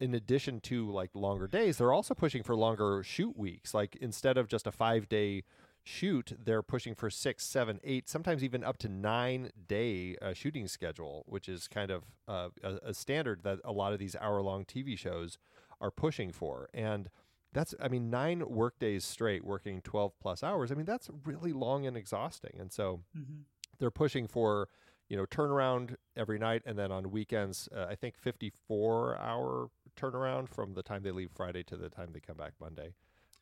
[0.00, 3.74] in addition to like longer days, they're also pushing for longer shoot weeks.
[3.74, 5.42] Like instead of just a five day
[5.82, 10.68] shoot, they're pushing for six, seven, eight, sometimes even up to nine day uh, shooting
[10.68, 14.40] schedule, which is kind of uh, a, a standard that a lot of these hour
[14.42, 15.38] long TV shows
[15.80, 16.68] are pushing for.
[16.74, 17.08] And
[17.52, 20.70] that's, I mean, nine work days straight working 12 plus hours.
[20.70, 22.56] I mean, that's really long and exhausting.
[22.58, 23.40] And so, Mm-hmm.
[23.78, 24.68] they're pushing for
[25.08, 29.68] you know turnaround every night and then on weekends uh, i think 54 hour
[30.00, 32.92] turnaround from the time they leave friday to the time they come back monday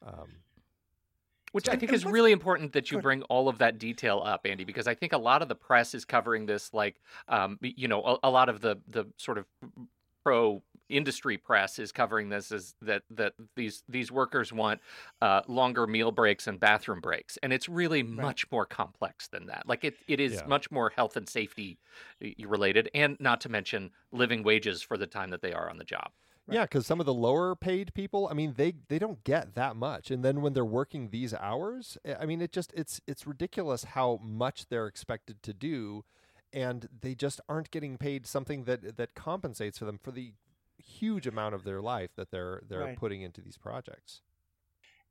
[0.07, 0.29] um,
[1.53, 4.65] Which I think is really important that you bring all of that detail up, Andy,
[4.65, 8.03] because I think a lot of the press is covering this, like, um, you know,
[8.05, 9.47] a, a lot of the the sort of
[10.25, 14.81] pro industry press is covering this as that that these these workers want
[15.23, 19.63] uh, longer meal breaks and bathroom breaks, and it's really much more complex than that.
[19.67, 20.47] Like it it is Yeah.
[20.47, 21.79] much more health and safety
[22.41, 25.85] related, and not to mention living wages for the time that they are on the
[25.85, 26.11] job.
[26.55, 29.77] Yeah because some of the lower paid people i mean they they don't get that
[29.77, 33.27] much and then when they're working these hours eh, i mean it just it's it's
[33.27, 36.05] ridiculous how much they're expected to do
[36.53, 40.33] and they just aren't getting paid something that that compensates for them for the
[40.79, 42.97] huge amount of their life that they're they're Right.
[42.97, 44.23] putting into these projects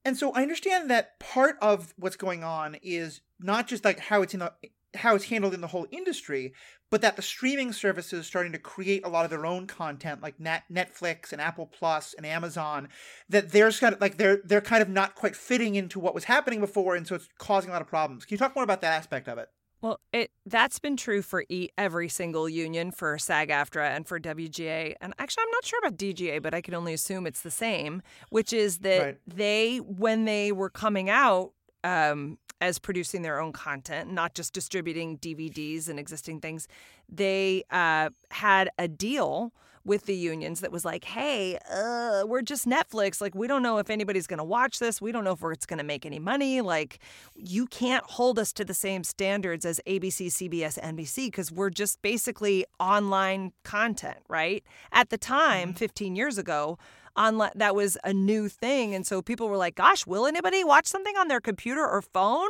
[0.08, 4.22] And so I understand that part of what's going on is not just like how
[4.22, 4.54] it's in the
[4.96, 6.54] how it's handled in the whole industry,
[6.90, 10.40] but that the streaming services starting to create a lot of their own content, like
[10.40, 12.88] Net- Netflix and Apple Plus and Amazon,
[13.28, 16.24] that there's kind of like they're they're kind of not quite fitting into what was
[16.24, 18.24] happening before, and so it's causing a lot of problems.
[18.24, 19.50] Can you talk more about that aspect of it?
[19.82, 24.96] Well, it that's been true for e- every single union for SAG-AFTRA and for WGA,
[25.02, 28.02] and actually, I'm not sure about DGA, but I can only assume it's the same.
[28.30, 29.18] Which is that Right.
[29.28, 31.52] they, when they were coming out
[31.84, 36.68] um, as producing their own content, not just distributing DVDs and existing things,
[37.08, 39.54] they uh, had a deal
[39.88, 43.22] with the unions that was like, hey, uh, we're just Netflix.
[43.22, 45.02] Like, we don't know if anybody's going to watch this.
[45.02, 46.60] We don't know if it's going to make any money.
[46.62, 47.00] Like,
[47.36, 52.02] you can't hold us to the same standards as ABC, CBS, NBC because we're just
[52.02, 54.64] basically online content, right?
[54.92, 56.78] At the time, 15 years ago,
[57.16, 60.86] online that was a new thing and so people were like gosh will anybody watch
[60.86, 62.48] something on their computer or phone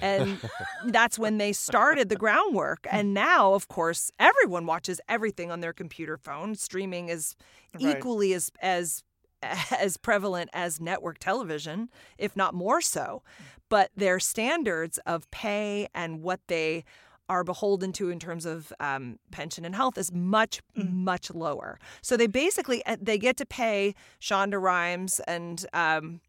[0.00, 0.38] and
[0.86, 2.86] that's when they started the groundwork.
[2.90, 6.54] And now of course everyone watches everything on their computer phone.
[6.54, 7.36] Streaming is
[7.74, 7.96] Right.
[7.96, 9.02] equally as as
[9.78, 13.22] as prevalent as network television if not more so.
[13.68, 16.84] But their standards of pay and what they
[17.28, 21.78] are beholden to in terms of um, pension and health is much much lower.
[22.00, 26.20] So they basically uh, they get to pay shonda rhimes and um,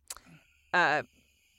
[0.74, 1.04] uh,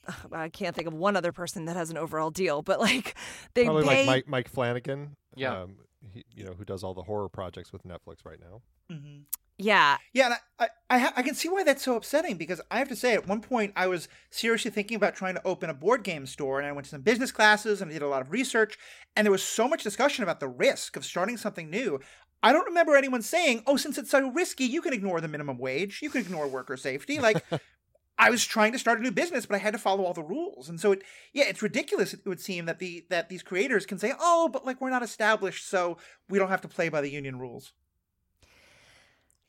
[0.32, 3.16] I can't think of one other person that has an overall deal, but like
[3.54, 3.96] they Probably pay.
[3.98, 5.16] like Mike Mike Flanagan.
[5.34, 5.62] Yeah.
[5.62, 5.76] Um,
[6.12, 8.62] he, you know who does all the horror projects with Netflix right now.
[8.90, 9.22] Mm-hmm.
[9.58, 12.60] yeah, Yeah, and I, I, I, ha- I can see why that's so upsetting because
[12.70, 15.68] I have to say, at one point, I was seriously thinking about trying to open
[15.68, 18.08] a board game store, and I went to some business classes and I did a
[18.08, 18.78] lot of research,
[19.14, 22.00] and there was so much discussion about the risk of starting something new.
[22.42, 25.58] I don't remember anyone saying, "Oh, since it's so risky, you can ignore the minimum
[25.58, 27.44] wage, you can ignore worker safety." Like,
[28.18, 30.22] I was trying to start a new business, but I had to follow all the
[30.22, 31.02] rules, and so it,
[31.32, 32.12] yeah, it's ridiculous.
[32.12, 35.02] It would seem that the that these creators can say, "Oh, but like we're not
[35.02, 37.72] established, so we don't have to play by the union rules."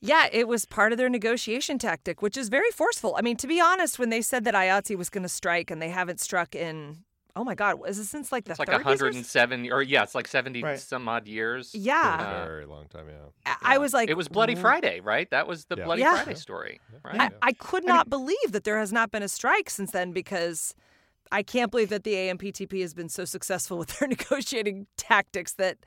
[0.02, 3.16] yeah, it was part of their negotiation tactic, which is very forceful.
[3.18, 5.82] I mean, to be honest, when they said that IATSE was going to strike and
[5.82, 7.00] they haven't struck in,
[7.40, 10.14] oh my God, is it since like the It's like 30s 107 or yeah, it's
[10.14, 10.80] like 70 Right.
[10.80, 11.74] some odd years.
[11.74, 12.18] Yeah.
[12.18, 13.06] For Uh, a very long time.
[13.10, 13.16] Yeah.
[13.46, 15.30] I- I was like, it was Bloody "Wh- Friday, right?
[15.32, 15.86] That was the Yeah.
[15.86, 16.16] Bloody Yeah.
[16.24, 17.22] Friday story, right?
[17.42, 20.76] I, I could not believe that there has not been a strike since then because
[21.32, 25.78] I can't believe that the AMPTP has been so successful with their negotiating tactics that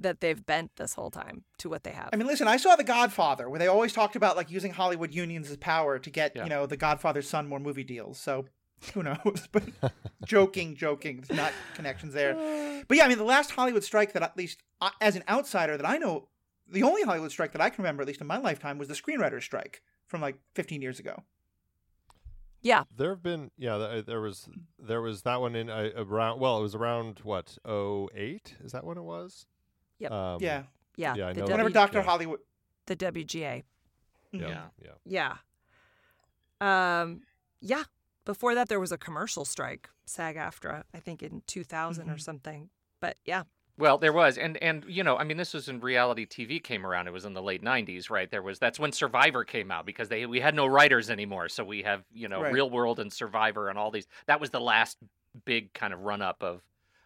[0.00, 2.08] that they've bent this whole time to what they have.
[2.12, 5.14] I mean, listen, I saw The Godfather, where they always talked about like using Hollywood
[5.14, 6.42] unions as power to get, Yeah.
[6.44, 8.18] you know, The Godfather's son more movie deals.
[8.18, 8.46] So
[8.94, 9.48] who knows?
[9.52, 9.64] But
[10.26, 11.22] joking, joking.
[11.26, 12.34] There's not connections there.
[12.86, 15.78] But yeah, I mean, the last Hollywood strike that at least uh, as an outsider
[15.78, 16.28] that I know,
[16.68, 18.94] the only Hollywood strike that I can remember, at least in my lifetime, was the
[18.94, 21.22] screenwriters strike from like 15 years ago.
[22.60, 24.02] yeah, There have been yeah.
[24.06, 26.40] There was there was that one in uh, around.
[26.40, 28.56] Well, it was around what 08?
[28.62, 29.46] Is that when it was?
[29.98, 30.10] Yep.
[30.12, 30.64] Um, yeah.
[30.96, 31.98] yeah, yeah, I the, know Whenever w, Dr.
[31.98, 32.04] yeah.
[32.04, 32.40] Hollywood.
[32.86, 33.62] the WGA.
[34.32, 34.48] Yeah.
[34.48, 34.90] Yeah.
[35.06, 35.36] Yeah.
[36.60, 37.00] Yeah.
[37.00, 37.22] Um,
[37.60, 37.84] yeah.
[38.24, 42.20] Before that, there was a commercial strike, SAG-AFTRA, I think in 2000 or Mhm.
[42.20, 42.70] something.
[43.00, 43.44] But yeah,
[43.76, 46.86] Well, there was, and and you know, I mean, this was when reality TV came
[46.86, 47.08] around.
[47.08, 48.30] It was in the late '90s, right?
[48.30, 51.64] There was that's when Survivor came out because they we had no writers anymore, so
[51.64, 52.52] we have you know Right.
[52.52, 54.06] Real World and Survivor and all these.
[54.26, 54.98] That was the last
[55.44, 56.62] big kind of run up of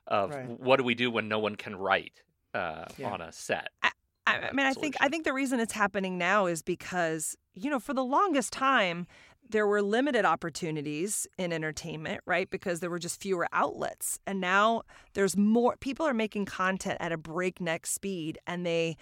[0.06, 0.46] of Right.
[0.46, 2.22] what do we do when no one can write
[2.54, 3.12] uh, Yeah.
[3.12, 3.68] on a set.
[3.82, 3.90] I,
[4.26, 7.80] I mean, I think I think the reason it's happening now is because you know,
[7.80, 9.06] for the longest time,
[9.50, 12.48] there were limited opportunities in entertainment, right?
[12.50, 14.82] Because there were just fewer outlets, and now
[15.14, 15.76] there's more.
[15.76, 18.96] People are making content at a breakneck speed, and they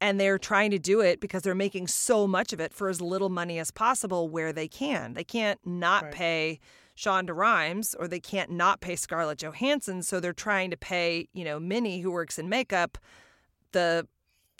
[0.00, 3.00] and they're trying to do it because they're making so much of it for as
[3.00, 5.14] little money as possible where they can.
[5.14, 6.12] They can't not Right.
[6.12, 6.60] pay
[6.96, 11.44] Shonda Rhimes or they can't not pay Scarlett Johansson, so they're trying to pay, you
[11.44, 12.98] know, Minnie who works in makeup
[13.72, 14.06] the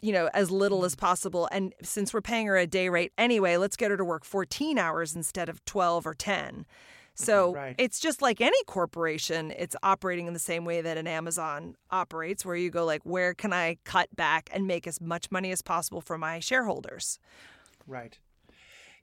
[0.05, 0.99] you know, as little as mm.
[0.99, 1.49] possible.
[1.51, 4.77] And since we're paying her a day rate anyway, let's get her to work 14
[4.77, 6.67] hours instead of 12 or 10.
[7.15, 7.75] So Right.
[7.79, 12.45] it's just like any corporation, it's operating in the same way that an Amazon operates,
[12.45, 15.61] where you go like, where can I cut back and make as much money as
[15.61, 17.17] possible for my shareholders?
[17.87, 18.19] Right.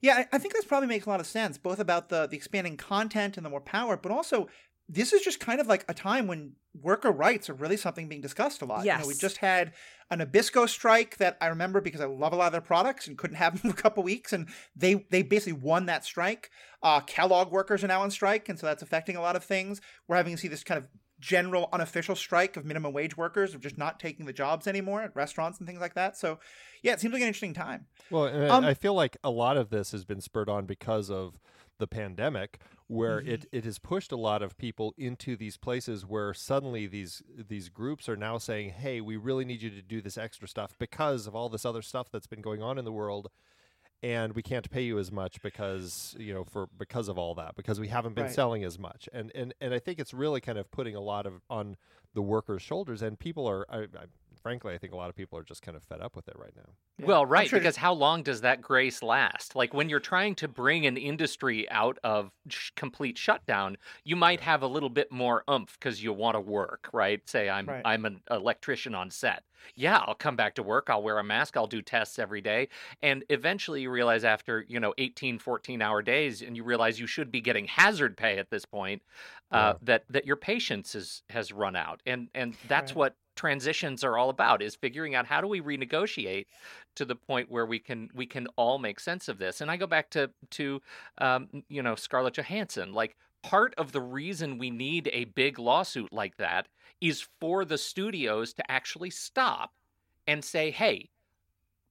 [0.03, 2.37] Yeah, I, I think this probably makes a lot of sense, both about the, the
[2.37, 4.47] expanding content and the more power, but also
[4.89, 8.21] this is just kind of like a time when worker rights are really something being
[8.21, 8.85] discussed a lot.
[8.85, 9.73] You know, we just had
[10.11, 13.19] an Nabisco strike that I remember because I love a lot of their products and
[13.19, 16.51] couldn't have them for a couple weeks, and they they basically won that strike.
[16.83, 19.81] Uh, Kellogg workers are now on strike, and so that's affecting a lot of things.
[20.09, 20.89] We're having to see this kind of
[21.21, 25.15] general unofficial strike of minimum wage workers of just not taking the jobs anymore at
[25.15, 26.17] restaurants and things like that.
[26.17, 26.41] So,
[26.83, 27.87] yeah, it seems like an interesting time.
[28.11, 30.67] Well, and Um, I I feel like a lot of this has been spurred on
[30.67, 31.39] because of
[31.79, 32.61] the pandemic,
[32.93, 33.31] where mm-hmm.
[33.31, 37.69] it, it has pushed a lot of people into these places where suddenly these these
[37.69, 41.27] groups are now saying, "Hey, we really need you to do this extra stuff because
[41.27, 43.29] of all this other stuff that's been going on in the world."
[44.05, 47.55] and we can't pay you as much because you know for because of all that
[47.55, 48.35] because we haven't been right.
[48.35, 51.25] selling as much and and and I think it's really kind of putting a lot
[51.25, 51.77] of on
[52.13, 54.07] the workers' shoulders and people are I, I,
[54.43, 56.35] frankly, I think a lot of people are just kind of fed up with it
[56.37, 56.73] right now.
[56.99, 57.07] Yeah.
[57.07, 59.57] Well, right, sure because how long does that grace last?
[59.57, 64.41] Like when you're trying to bring an industry out of sh- complete shutdown, you might
[64.41, 67.27] have a little bit more oomph because you want to work, right?
[67.29, 67.83] Say I'm right.
[67.85, 69.45] I'm an electrician on set.
[69.77, 72.69] Yeah, I'll come back to work, I'll wear a mask, I'll do tests every day,
[73.01, 77.07] and eventually you realize after, you know, 18 14 hour days and you realize you
[77.07, 79.03] should be getting hazard pay at this point,
[79.53, 79.79] uh, yeah.
[79.83, 82.03] that that your patience is has run out.
[82.07, 82.97] And and that's right.
[82.97, 86.47] what transitions are all about is figuring out how do we renegotiate
[86.95, 89.61] to the point where we can we can all make sense of this.
[89.61, 90.81] And i go back to to
[91.19, 96.13] um, you know scarlett johansson like part of the reason we need a big lawsuit
[96.13, 96.69] like that
[97.01, 99.73] is for the studios to actually stop
[100.27, 101.09] and say hey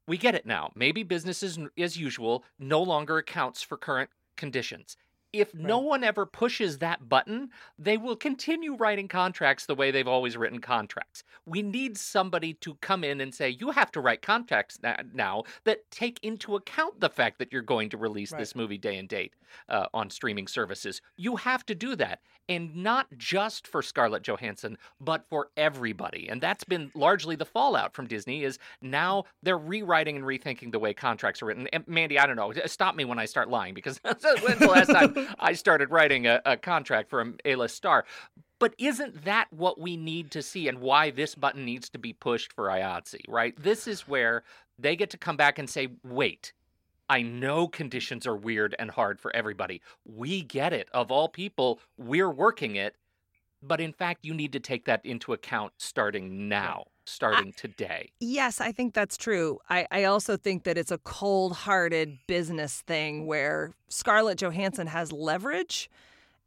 [0.07, 0.71] we get it now.
[0.75, 4.97] Maybe business as, as usual no longer accounts for current conditions
[5.33, 5.63] if right.
[5.63, 10.37] no one ever pushes that button, they will continue writing contracts the way they've always
[10.37, 11.23] written contracts.
[11.45, 14.79] We need somebody to come in and say, you have to write contracts
[15.13, 18.39] now that take into account the fact that you're going to release right.
[18.39, 19.33] this movie day and date
[19.69, 21.01] uh, on streaming services.
[21.17, 22.21] You have to do that.
[22.49, 26.27] And not just for Scarlett Johansson, but for everybody.
[26.27, 30.79] And that's been largely the fallout from Disney is now they're rewriting and rethinking the
[30.79, 31.67] way contracts are written.
[31.71, 34.89] And Mandy, I don't know, stop me when I start lying because when's the last
[34.89, 38.05] time I started writing a, a contract for an A-list star.
[38.59, 42.13] But isn't that what we need to see and why this button needs to be
[42.13, 43.55] pushed for IATSE, right?
[43.57, 44.43] This is where
[44.77, 46.53] they get to come back and say, wait,
[47.09, 49.81] I know conditions are weird and hard for everybody.
[50.05, 50.89] We get it.
[50.93, 52.95] Of all people, we're working it.
[53.63, 58.11] But in fact, you need to take that into account starting now starting I, today.
[58.19, 59.59] Yes, I think that's true.
[59.69, 65.11] I, I also think that it's a cold hearted business thing where Scarlett Johansson has
[65.11, 65.89] leverage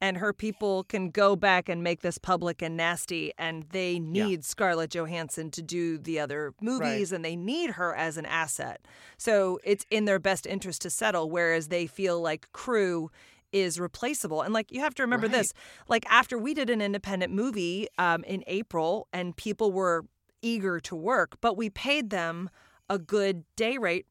[0.00, 4.40] and her people can go back and make this public and nasty and they need
[4.40, 4.42] yeah.
[4.42, 7.16] Scarlett Johansson to do the other movies right.
[7.16, 8.84] and they need her as an asset.
[9.16, 13.10] So it's in their best interest to settle whereas they feel like crew
[13.52, 14.42] is replaceable.
[14.42, 15.36] And like you have to remember right.
[15.36, 15.54] this,
[15.88, 20.04] like after we did an independent movie um, in April and people were
[20.44, 22.50] eager to work, but we paid them
[22.88, 24.06] a good day rate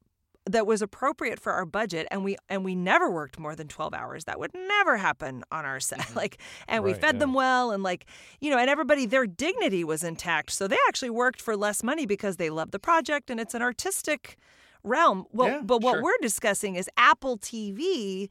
[0.45, 3.93] that was appropriate for our budget and we and we never worked more than 12
[3.93, 6.17] hours that would never happen on our set mm-hmm.
[6.17, 7.19] like and right, we fed yeah.
[7.19, 8.05] them well and like
[8.41, 12.05] you know and everybody their dignity was intact so they actually worked for less money
[12.05, 14.37] because they love the project and it's an artistic
[14.83, 16.03] realm well yeah, but what sure.
[16.03, 18.27] we're discussing is apple tv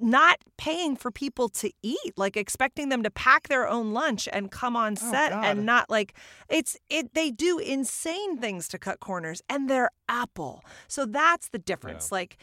[0.00, 4.50] not paying for people to eat like expecting them to pack their own lunch and
[4.50, 6.14] come on oh, set and not like
[6.48, 11.58] it's it they do insane things to cut corners and they're apple so that's the
[11.58, 12.14] difference yeah.
[12.14, 12.36] like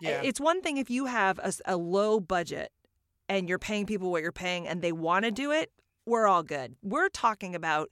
[0.00, 0.20] yeah.
[0.22, 2.70] it's one thing if you have a, a low budget
[3.28, 5.70] and you're paying people what you're paying and they want to do it
[6.06, 6.74] we're all good.
[6.82, 7.90] We're talking about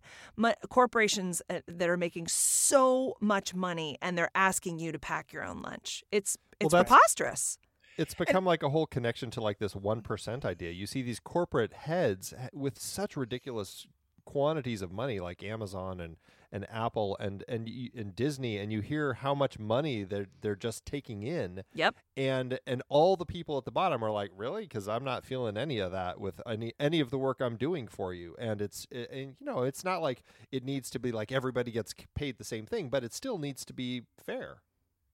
[0.69, 5.45] corporations uh, that are making so much money and they're asking you to pack your
[5.45, 6.03] own lunch.
[6.11, 7.59] It's it's well, preposterous
[8.01, 10.71] it's become like a whole connection to like this 1% idea.
[10.71, 13.87] You see these corporate heads with such ridiculous
[14.25, 16.17] quantities of money like Amazon and
[16.53, 20.85] and Apple and and and Disney and you hear how much money they're they're just
[20.85, 21.63] taking in.
[21.75, 21.97] Yep.
[22.17, 24.67] And and all the people at the bottom are like, "Really?
[24.67, 27.87] Cuz I'm not feeling any of that with any any of the work I'm doing
[27.87, 31.31] for you." And it's and you know, it's not like it needs to be like
[31.31, 34.63] everybody gets paid the same thing, but it still needs to be fair.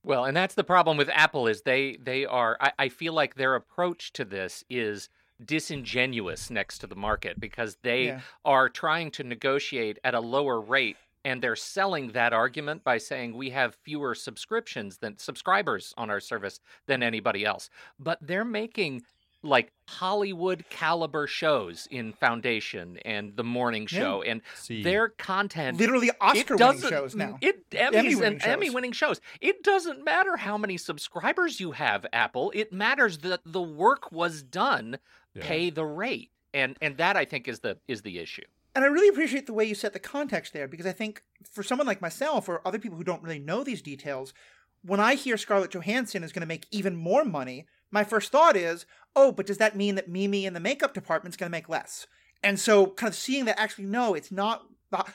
[0.07, 3.35] Well, and that's the problem with Apple is they they are I, I feel like
[3.35, 5.09] their approach to this is
[5.45, 8.21] disingenuous next to the market because they yeah.
[8.45, 13.35] are trying to negotiate at a lower rate and they're selling that argument by saying
[13.35, 19.03] we have fewer subscriptions than subscribers on our service than anybody else but they're making
[19.43, 24.33] like Hollywood caliber shows in Foundation and The Morning Show, yeah.
[24.33, 24.83] and See.
[24.83, 27.39] their content literally Oscar winning shows now.
[27.41, 29.21] It Emmys Emmy and Emmy winning shows.
[29.41, 32.53] It doesn't matter how many subscribers you have, Apple.
[32.55, 34.99] It matters that the work was done.
[35.35, 35.43] Yeah.
[35.47, 38.45] Pay the rate, and and that I think is the is the issue.
[38.75, 41.63] And I really appreciate the way you set the context there because I think for
[41.63, 44.35] someone like myself or other people who don't really know these details,
[44.83, 48.57] when I hear Scarlett Johansson is going to make even more money, my first thought
[48.57, 51.57] is, oh, but does that mean that Mimi in the makeup department is going to
[51.57, 52.07] make less?
[52.43, 54.67] And so, kind of seeing that actually, no, it's not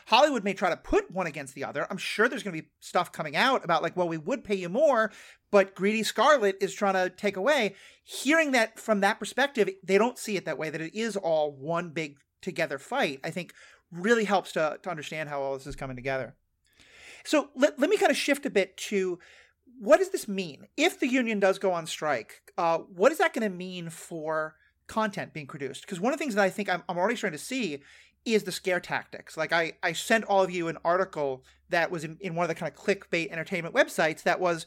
[0.07, 1.87] Hollywood may try to put one against the other.
[1.89, 4.55] I'm sure there's going to be stuff coming out about like, well, we would pay
[4.55, 5.11] you more,
[5.49, 7.75] but greedy Scarlett is trying to take away.
[8.03, 10.69] Hearing that from that perspective, they don't see it that way.
[10.69, 13.19] That it is all one big together fight.
[13.23, 13.53] I think
[13.91, 16.35] really helps to to understand how all this is coming together.
[17.23, 19.19] So let, let me kind of shift a bit to
[19.79, 22.41] what does this mean if the union does go on strike?
[22.57, 24.55] Uh, what is that going to mean for
[24.87, 25.81] content being produced?
[25.81, 27.81] Because one of the things that I think I'm, I'm already starting to see
[28.25, 29.37] is the scare tactics.
[29.37, 32.49] Like I, I sent all of you an article that was in, in one of
[32.49, 34.65] the kind of clickbait entertainment websites that was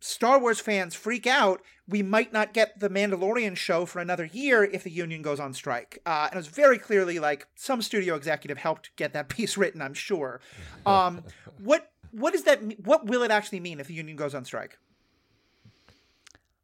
[0.00, 1.60] Star Wars fans freak out.
[1.86, 5.54] We might not get the Mandalorian show for another year if the union goes on
[5.54, 5.98] strike.
[6.06, 9.82] Uh, and it was very clearly like some studio executive helped get that piece written.
[9.82, 10.40] I'm sure.
[10.86, 11.24] Um,
[11.62, 12.60] what what does that?
[12.84, 14.78] What will it actually mean if the union goes on strike?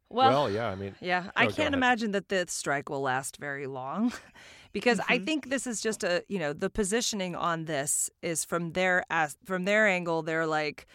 [0.09, 3.67] Well, well yeah, I mean, yeah, I can't imagine that the strike will last very
[3.67, 4.13] long.
[4.75, 5.13] because mm-hmm.
[5.13, 9.03] I think this is just a you know the positioning on this is from their
[9.09, 10.85] as from their angle they're like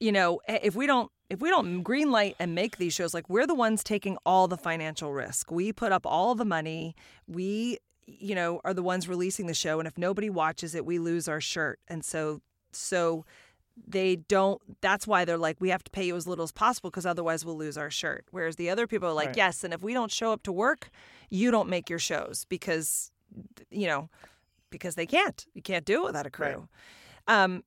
[0.00, 3.28] you know if we don't if we don't green light and make these shows like
[3.28, 6.96] we're the ones taking all the financial risk we put up all the money
[7.28, 10.98] we you know are the ones releasing the show and if nobody watches it we
[10.98, 12.40] lose our shirt and so
[12.72, 13.26] so
[13.86, 16.90] they don't that's why they're like we have to pay you as little as possible
[16.90, 19.36] because otherwise we'll lose our shirt whereas the other people are like right.
[19.36, 20.90] yes and if we don't show up to work
[21.30, 23.10] you don't make your shows because
[23.70, 24.08] you know
[24.70, 26.68] because they can't you can't do it without a crew
[27.28, 27.42] right.
[27.44, 27.62] um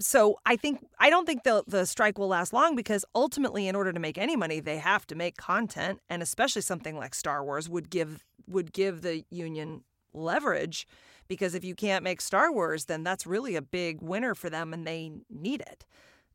[0.00, 3.76] so I think I don't think the the strike will last long because ultimately, in
[3.76, 7.44] order to make any money, they have to make content, and especially something like Star
[7.44, 10.86] Wars would give would give the union leverage
[11.28, 14.72] because if you can't make Star Wars, then that's really a big winner for them,
[14.72, 15.84] and they need it.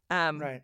[0.10, 0.62] Um, right.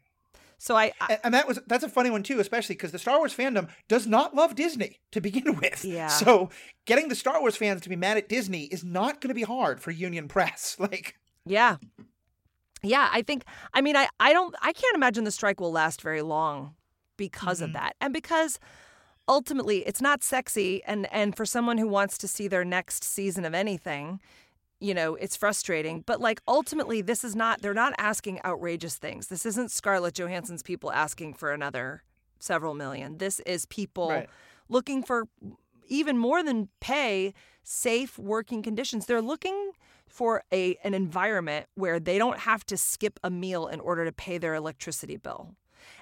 [0.58, 3.18] So I, I, and that was that's a funny one too, especially because the Star
[3.18, 5.84] Wars fandom does not love Disney to begin with.
[5.84, 6.08] Yeah.
[6.08, 6.50] So
[6.86, 9.44] getting the Star Wars fans to be mad at Disney is not going to be
[9.44, 10.78] hard for Union Press.
[10.86, 11.16] Like.
[11.48, 11.78] Yeah.
[12.84, 13.44] Yeah, I think.
[13.74, 14.54] I mean, I I don't.
[14.62, 16.76] I can't imagine the strike will last very long
[17.18, 17.66] because mm-hmm.
[17.66, 18.60] of that, and because
[19.28, 23.46] ultimately it's not sexy and and for someone who wants to see their next season
[23.46, 24.20] of anything
[24.80, 26.04] you know it's frustrating.
[26.06, 29.28] But like ultimately this is not they're not asking outrageous things.
[29.28, 32.04] This isn't scarlett johansson's people asking for another
[32.40, 33.18] several million.
[33.18, 34.30] This is people right.
[34.70, 35.28] looking for
[35.88, 39.06] even more than pay safe working conditions.
[39.06, 39.72] They're looking
[40.08, 44.12] for a an environment where they don't have to skip a meal in order to
[44.12, 45.56] pay their electricity bill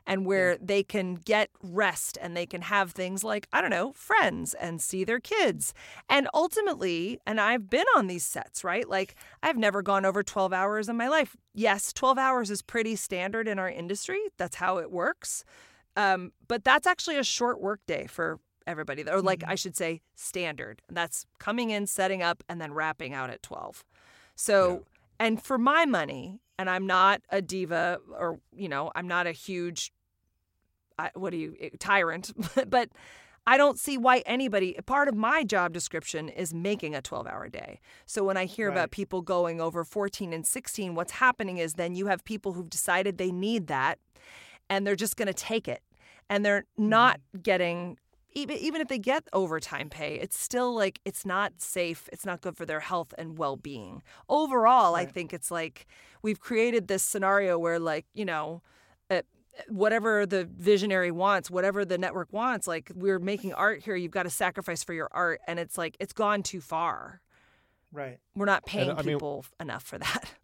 [0.06, 0.58] and where yeah.
[0.62, 4.82] they can get rest and they can have things like, I don't know, friends and
[4.82, 5.74] see their kids.
[6.10, 8.88] And ultimately, and I've been on these sets, right?
[8.88, 11.36] Like, I've never gone over 12 hours in my life.
[11.54, 15.44] Yes, 12 hours is pretty standard in our industry, that's how it works.
[15.96, 19.52] Um, but that's actually a short work day for everybody, or like mm-hmm.
[19.52, 20.82] I should say, standard.
[20.90, 23.84] That's coming in, setting up, and then wrapping out at 12.
[24.36, 24.74] So,
[25.20, 25.26] yeah.
[25.26, 29.32] and for my money, and I'm not a diva or you know I'm not a
[29.32, 29.92] huge
[31.16, 32.32] what do you eh, tyrant
[32.70, 32.90] but
[33.46, 37.50] I don't see why anybody part of my job description is making a 12 hour
[37.50, 37.82] day.
[38.06, 38.74] So when I hear right.
[38.74, 42.70] about people going over 14 and 16 what's happening is then you have people who've
[42.70, 44.00] decided they need that
[44.70, 45.82] and they're just going to take it
[46.30, 47.42] and they're not mm-hmm.
[47.42, 47.98] getting
[48.34, 52.10] even even if they get overtime pay, it's still like it's not safe.
[52.12, 54.02] It's not good for their health and well being.
[54.30, 55.08] Overall, right.
[55.08, 55.88] I think it's like
[56.22, 58.62] we've created this scenario where like you know.
[59.10, 59.22] Uh,
[59.68, 64.24] whatever the visionary wants, whatever the network wants, like we're making art here, you've got
[64.24, 67.22] to sacrifice for your art, and it's like it's gone too far.
[67.92, 68.18] Right.
[68.36, 70.34] We're not paying and, people mean, enough for that.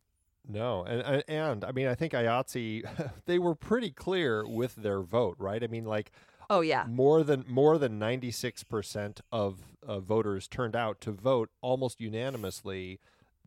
[0.51, 5.35] No, and and I mean I think IATSE they were pretty clear with their vote,
[5.37, 5.63] right?
[5.63, 6.11] I mean like
[6.49, 6.85] Oh yeah.
[6.87, 12.99] More than more than 96% of uh, voters turned out to vote almost unanimously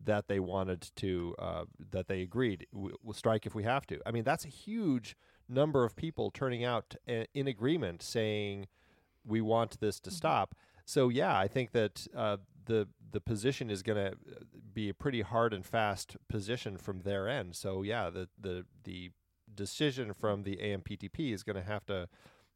[0.03, 3.99] that they wanted to uh, that they agreed we'll strike if we have to.
[4.05, 5.15] I mean, that's a huge
[5.49, 8.67] number of people turning out uh, in agreement saying
[9.25, 10.17] we want this to mm-hmm.
[10.17, 10.55] stop.
[10.85, 14.43] So yeah, I think that uh, the the position is going to uh,
[14.73, 17.55] be a pretty hard and fast position from their end.
[17.55, 19.11] So yeah, the the the
[19.53, 22.07] decision from the AMPTP is going to have to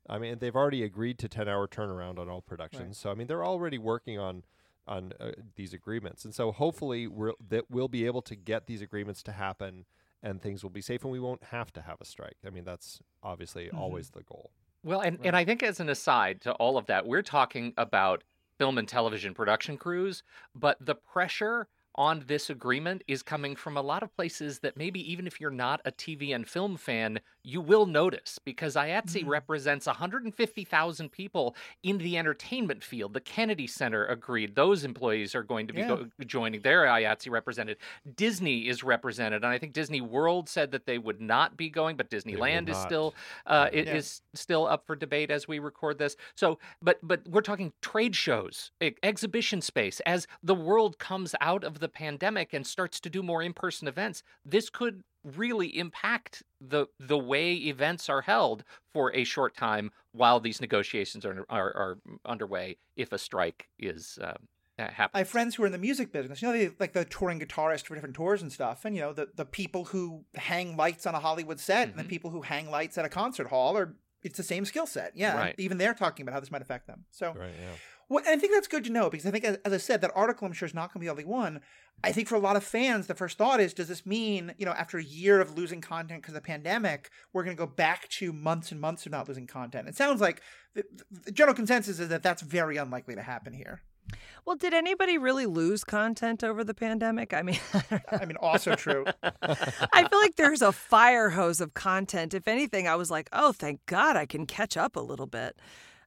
[0.09, 2.81] I mean, they've already agreed to 10 hour turnaround on all productions.
[2.81, 2.95] Right.
[2.95, 4.43] So, I mean, they're already working on
[4.87, 6.23] on uh, these agreements.
[6.25, 9.85] And so hopefully we're, that we'll be able to get these agreements to happen
[10.23, 12.37] and things will be safe and we won't have to have a strike.
[12.45, 13.77] I mean, that's obviously mm-hmm.
[13.77, 14.51] always the goal.
[14.83, 15.27] Well, and, right.
[15.27, 18.23] and I think as an aside to all of that, we're talking about
[18.57, 20.23] film and television production crews,
[20.55, 21.67] but the pressure
[21.97, 25.49] on this agreement is coming from a lot of places that maybe even if you're
[25.49, 29.27] not a TV and film fan, you will notice because IATSE Mhm.
[29.27, 33.13] represents 150,000 people in the entertainment field.
[33.13, 35.87] The Kennedy Center agreed those employees are going to be Yeah.
[35.87, 37.77] go- joining their IATSE represented.
[38.15, 41.97] Disney is represented, and I think Disney World said that they would not be going,
[41.97, 43.95] but Disneyland is still uh, Yeah.
[43.95, 46.15] is still up for debate as we record this.
[46.35, 48.71] So, but but we're talking trade shows,
[49.03, 49.99] exhibition space.
[50.01, 54.23] As the world comes out of the pandemic and starts to do more in-person events,
[54.45, 58.63] this could really impact the the way events are held
[58.93, 62.77] for a short time while these negotiations are are, are underway.
[62.95, 64.33] If a strike is uh,
[64.77, 66.41] happens, I have friends who are in the music business.
[66.41, 68.85] You know, they like the touring guitarist for different tours and stuff.
[68.85, 72.03] And you know, the the people who hang lights on a Hollywood set and Mhm.
[72.03, 75.11] the people who hang lights at a concert hall are it's the same skill set.
[75.15, 75.55] Yeah, Right.
[75.57, 77.05] even they're talking about how this might affect them.
[77.11, 77.53] So, Right.
[77.59, 77.73] Yeah.
[78.09, 80.01] Well, and I think that's good to know because I think, as, as I said,
[80.01, 81.61] that article I'm sure is not going to be the only one.
[82.03, 84.65] I think for a lot of fans, the first thought is, does this mean, you
[84.65, 87.67] know, after a year of losing content because of the pandemic, we're going to go
[87.67, 89.89] back to months and months of not losing content?
[89.89, 90.41] It sounds like
[90.75, 90.83] the,
[91.25, 93.81] the general consensus is that that's very unlikely to happen here.
[94.45, 97.33] Well, did anybody really lose content over the pandemic?
[97.33, 97.59] I mean,
[98.11, 99.05] I mean, also true.
[99.23, 102.33] I feel like there's a fire hose of content.
[102.33, 105.57] If anything, I was like, oh, thank God I can catch up a little bit.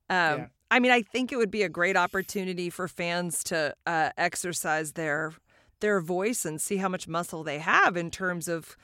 [0.08, 0.46] Um, Yeah.
[0.70, 4.92] I mean, I think it would be a great opportunity for fans to uh, exercise
[4.92, 5.32] their
[5.80, 8.76] their voice and see how much muscle they have in terms of,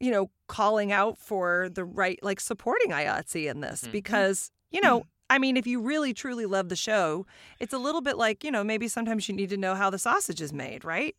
[0.00, 3.84] you know, calling out for the right, like supporting IATSE in this.
[3.84, 3.92] Mhm.
[3.92, 7.26] Because, you know, I mean, if you really truly love the show,
[7.58, 9.98] it's a little bit like, you know, maybe sometimes you need to know how the
[9.98, 11.16] sausage is made, right?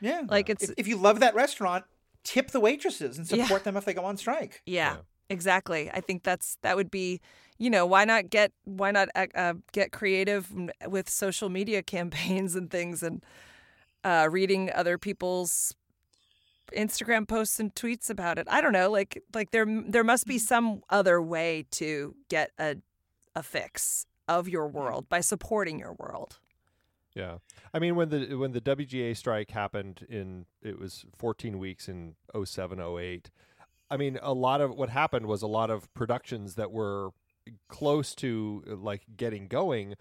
[0.00, 0.22] Yeah.
[0.28, 1.84] Like it's if, if you love that restaurant,
[2.22, 3.44] tip the waitresses and Yeah.
[3.44, 4.62] support them if they go on strike.
[4.66, 5.00] Yeah, Yeah.
[5.28, 5.90] exactly.
[5.90, 7.20] I think that's that would be,
[7.60, 10.50] you know, why not get why not uh, uh, get creative
[10.88, 13.22] with social media campaigns and things and
[14.02, 15.76] uh, reading other people's
[16.74, 18.46] Instagram posts and tweets about it.
[18.50, 22.76] I don't know, like like there there must be some other way to get a
[23.36, 26.38] a fix of your world by supporting your world.
[27.14, 27.38] Yeah.
[27.74, 32.14] I mean when the when the WGA strike happened in it was 14 weeks in
[32.42, 33.30] 07 08.
[33.90, 37.10] I mean a lot of what happened was a lot of productions that were
[37.68, 39.94] close to uh, like getting going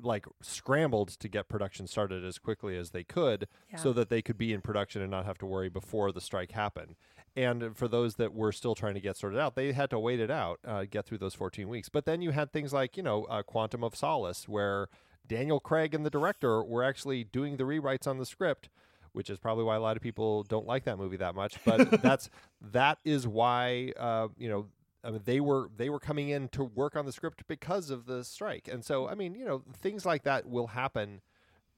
[0.00, 4.38] like scrambled to get production started as quickly as they could so that they could
[4.38, 6.94] be in production and not have to worry before the strike happened.
[7.34, 10.20] And for those that were still trying to get sorted out, they had to wait
[10.20, 11.88] it out, uh, get through those 14 weeks.
[11.88, 14.88] But then you had things like, you know, uh, Quantum of Solace, where
[15.26, 18.68] Daniel Craig and the director were actually doing the rewrites on the script,
[19.12, 21.56] which is probably why a lot of people don't like that movie that much.
[21.64, 22.28] But that's
[22.60, 24.66] that is why uh, you know
[25.04, 28.06] I mean, they were they were coming in to work on the script because of
[28.06, 31.22] the strike, and so I mean, you know, things like that will happen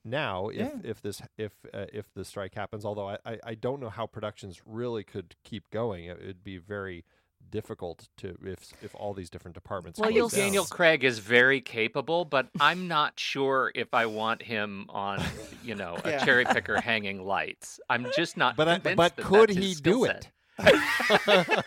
[0.04, 0.70] now if Yeah.
[0.82, 2.84] if this if uh, if the strike happens.
[2.84, 6.04] Although I, I I don't know how productions really could keep going.
[6.04, 7.04] It, would be very
[7.50, 9.98] difficult to if if all these different departments.
[9.98, 10.46] Well, I closed you'll down.
[10.48, 15.22] Daniel Craig is very capable, but I'm not sure if I want him on,
[15.62, 16.24] you know, a Yeah.
[16.24, 17.80] cherry picker hanging lights.
[17.88, 18.56] I'm just not.
[18.56, 20.16] But I, but that could that's he do set.
[20.16, 20.30] it?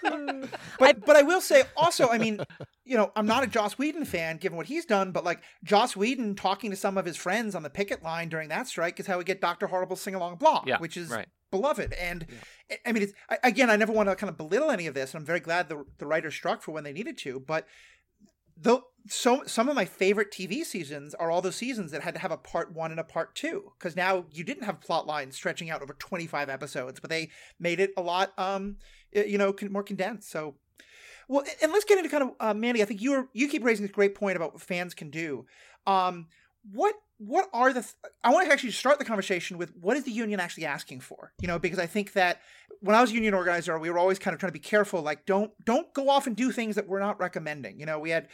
[0.80, 2.40] But but I will say also, I mean,
[2.86, 5.96] you know, I'm not a Joss Whedon fan given what he's done, but like Joss
[5.96, 9.08] Whedon talking to some of his friends on the picket line during that strike is
[9.08, 11.28] how we get Doctor Horrible Sing-Along Blog, Yeah, which is right.
[11.52, 11.94] beloved.
[11.94, 12.26] And
[12.72, 14.94] I- I mean, it's I, again, I never want to kind of belittle any of
[14.94, 15.14] this.
[15.14, 17.66] and I'm very glad the the writers struck for when they needed to, but
[18.60, 22.20] though so some of my favorite TV seasons are all those seasons that had to
[22.20, 25.36] have a part one and a part two because now you didn't have plot lines
[25.36, 27.30] stretching out over 25 episodes, but they
[27.60, 28.78] made it a lot, um,
[29.12, 30.30] you know, more condensed.
[30.30, 30.56] So,
[31.28, 32.82] well, and let's get into kind of uh, Mandy.
[32.82, 35.46] I think you were you keep raising this great point about what fans can do.
[35.86, 36.28] Um,
[36.72, 37.82] what what are the?
[37.82, 37.94] Th-
[38.24, 41.34] I want to actually start the conversation with what is the union actually asking for?
[41.42, 42.42] You know, because I think that
[42.82, 45.02] when I was a union organizer, we were always kind of trying to be careful.
[45.02, 47.80] Like, don't don't go off and do things that we're not recommending.
[47.80, 48.28] You know, we had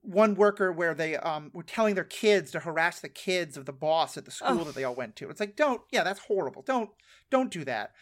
[0.00, 3.74] one worker where they um, were telling their kids to harass the kids of the
[3.74, 4.64] boss at the school Oh.
[4.64, 5.28] that they all went to.
[5.28, 6.62] It's like, don't, yeah, that's horrible.
[6.62, 6.88] Don't,
[7.30, 7.92] don't do that.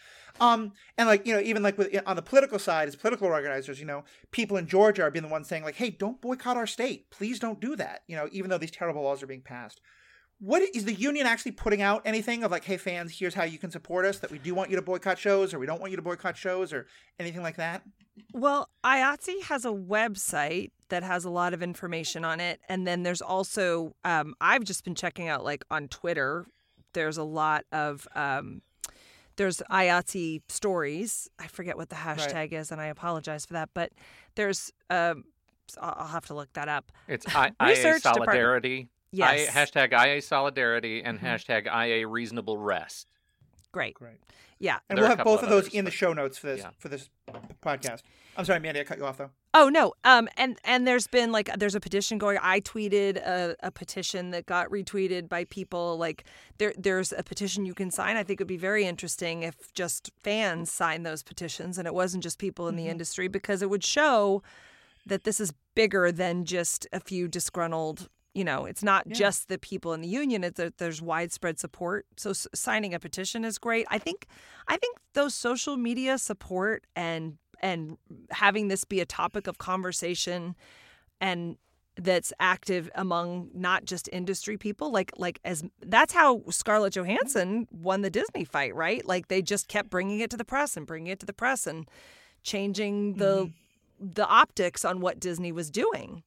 [0.40, 3.80] Um, and like, you know, even like with, on the political side, as political organizers,
[3.80, 6.66] you know, people in Georgia are being the ones saying like, hey, don't boycott our
[6.68, 7.10] state.
[7.10, 8.02] Please don't do that.
[8.06, 9.80] You know, even though these terrible laws are being passed.
[10.40, 13.58] What is the union actually putting out anything of like, hey, fans, here's how you
[13.58, 15.90] can support us, that we do want you to boycott shows or we don't want
[15.90, 16.86] you to boycott shows or
[17.18, 17.82] anything like that?
[18.32, 22.60] Well, IATSE has a website that has a lot of information on it.
[22.68, 26.46] And then there's also, um, I've just been checking out like on Twitter,
[26.92, 28.62] there's a lot of, um,
[29.36, 31.28] there's IATSE stories.
[31.38, 33.70] I forget what the hashtag is, and I apologize for that.
[33.74, 33.92] But
[34.36, 35.24] there's, um,
[35.80, 36.92] I'll I'll have to look that up.
[37.08, 38.88] It's I, IA Research department.
[39.14, 39.42] Solidarity.
[39.42, 39.56] Yes.
[39.56, 41.22] I, hashtag IA solidarity and Mhm.
[41.22, 43.08] hashtag IA reasonable rest.
[43.72, 43.94] Great.
[43.94, 44.18] Great.
[44.58, 44.78] Yeah.
[44.88, 46.60] And There we'll have both of of those others, in the show notes for this
[46.60, 46.70] yeah.
[46.78, 47.10] for this
[47.62, 48.02] podcast.
[48.36, 49.30] I'm sorry, Mandy, I cut you off though.
[49.52, 49.94] Oh no.
[50.04, 52.38] Um and and there's been like there's a petition going.
[52.40, 55.96] I tweeted a, a petition that got retweeted by people.
[55.98, 56.24] Like
[56.58, 58.16] there there's a petition you can sign.
[58.16, 61.94] I think it would be very interesting if just fans signed those petitions and it
[61.94, 64.42] wasn't just people in the industry because it would show
[65.06, 69.14] that this is bigger than just a few disgruntled you know it's not Yeah.
[69.14, 72.06] just the people in the union it's that there's widespread support.
[72.16, 73.86] So s- signing a petition is great.
[73.90, 74.26] I think
[74.68, 77.96] i think those social media support and and
[78.30, 80.54] having this be a topic of conversation
[81.20, 81.56] and
[81.96, 88.02] that's active among not just industry people like like as that's how Scarlett Johansson won
[88.02, 89.06] the Disney fight right?
[89.06, 91.66] Like they just kept bringing it to the press and bringing it to the press
[91.68, 91.88] and
[92.42, 94.08] changing the mm-hmm.
[94.14, 96.24] the optics on what Disney was doing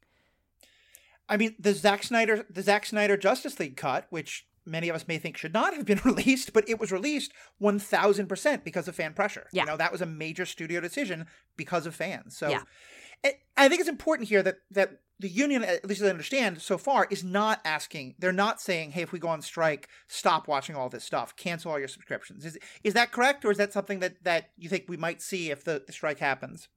[1.30, 5.08] I mean, the Zack Snyder, the Zack Snyder Justice League cut, which many of us
[5.08, 8.88] may think should not have been released, but it was released one thousand percent because
[8.88, 9.48] of fan pressure.
[9.52, 9.64] Yeah.
[9.64, 11.26] You know, that was a major studio decision
[11.56, 12.38] because of fans.
[12.38, 12.62] So, Yeah.
[13.26, 16.62] I- I think it's important here that that the union, at least as I understand
[16.62, 18.14] so far, is not asking.
[18.20, 21.72] They're not saying, "Hey, if we go on strike, stop watching all this stuff, cancel
[21.72, 24.86] all your subscriptions." Is is that correct, or is that something that that you think
[24.88, 26.68] we might see if the, the strike happens?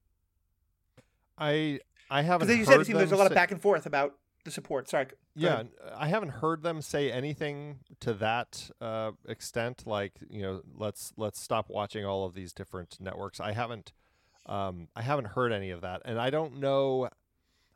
[1.38, 1.80] I
[2.11, 3.84] I haven't Because you said it seems there's a them lot of back and forth
[3.86, 4.14] about
[4.45, 4.88] the support.
[4.88, 5.07] Sorry.
[5.34, 5.68] Yeah, ahead.
[5.97, 9.86] I haven't heard them say anything to that uh, extent.
[9.86, 13.41] Like you know, let's let's stop watching all of these different networks.
[13.41, 13.93] I haven't,
[14.47, 17.09] um, I haven't heard any of that, and I don't know.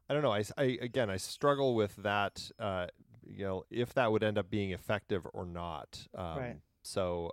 [0.08, 0.32] I don't know.
[0.32, 0.44] I
[0.80, 2.50] again, I struggle with that.
[2.58, 2.86] Uh,
[3.26, 6.06] you know, if that would end up being effective or not.
[6.14, 6.56] Um, Right.
[6.82, 7.32] So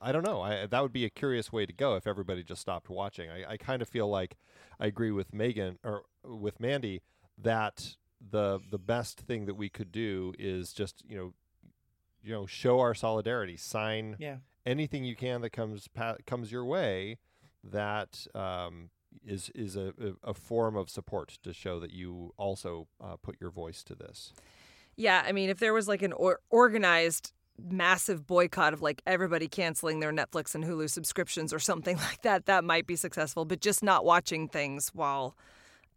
[0.00, 0.40] I don't know.
[0.40, 3.30] I that would be a curious way to go if everybody just stopped watching.
[3.30, 4.36] I, I kind of feel like
[4.80, 7.02] I agree with Megan or with Mandy
[7.36, 11.32] that the the best thing that we could do is just you know
[12.22, 14.38] you know show our solidarity sign Yeah.
[14.66, 17.18] anything you can that comes pa- comes your way
[17.64, 18.90] that um,
[19.24, 19.92] is is a,
[20.24, 23.94] a, a form of support to show that you also uh, put your voice to
[23.94, 24.32] this
[24.96, 27.32] Yeah, I mean, if there was like an or- organized
[27.70, 32.46] massive boycott of like everybody canceling their Netflix and Hulu subscriptions or something like that,
[32.46, 33.44] that might be successful.
[33.44, 35.36] But just not watching things while,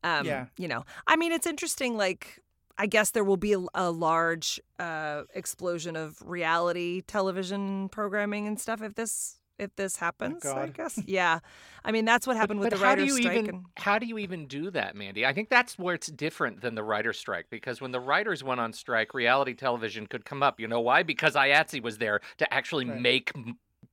[0.03, 0.45] um, Yeah.
[0.57, 1.97] you know, I mean, it's interesting.
[1.97, 2.39] Like,
[2.77, 8.59] I guess there will be a, a large uh, explosion of reality television programming and
[8.59, 10.43] stuff if this if this happens.
[10.43, 10.73] I Oh, God.
[10.73, 11.37] guess, yeah.
[11.85, 13.37] I mean, that's what happened but, with but the how do writers' you strike.
[13.43, 13.65] even and...
[13.77, 15.23] how do you even do that, Mandy?
[15.23, 18.59] I think that's where it's different than the writer's strike because when the writers went
[18.59, 20.59] on strike, reality television could come up.
[20.59, 21.03] You know why?
[21.03, 22.99] Because IATSE was there to actually Right.
[22.99, 23.31] make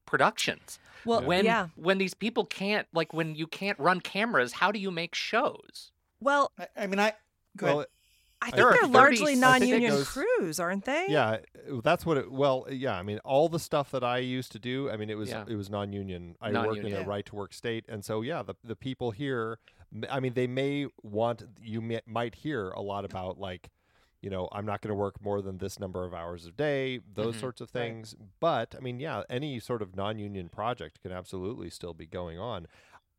[0.07, 0.79] productions.
[1.05, 1.69] Well, When yeah.
[1.77, 5.93] when these people can't like when you can't run cameras, how do you make shows?
[6.21, 7.13] Well, I, I mean, I
[7.57, 7.87] go well ahead.
[8.41, 11.07] I There think are they're 30 largely I think it non-union goes- crews, aren't they?
[11.09, 11.39] yeah
[11.83, 14.89] that's what it well yeah i mean all the stuff that i used to do
[14.91, 15.45] i mean it was Yeah.
[15.47, 17.03] it was non-union i work in Non-union.
[17.03, 19.59] a right to work state and so yeah the, the people here
[20.09, 23.71] I mean they may want you may, might hear a lot about like
[24.23, 27.01] you know i'm not going to work more than this number of hours a day
[27.13, 27.41] those Mhm.
[27.41, 27.83] sorts of Right.
[27.83, 32.39] things but i mean yeah any sort of non-union project can absolutely still be going
[32.39, 32.67] on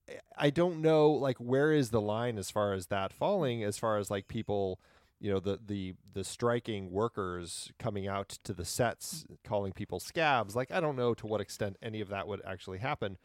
[0.10, 3.78] I- i don't know like where is the line as far as that falling as
[3.78, 4.80] far as like people
[5.20, 10.56] you know the the the striking workers coming out to the sets calling people scabs
[10.56, 13.18] like i don't know to what extent any of that would actually happen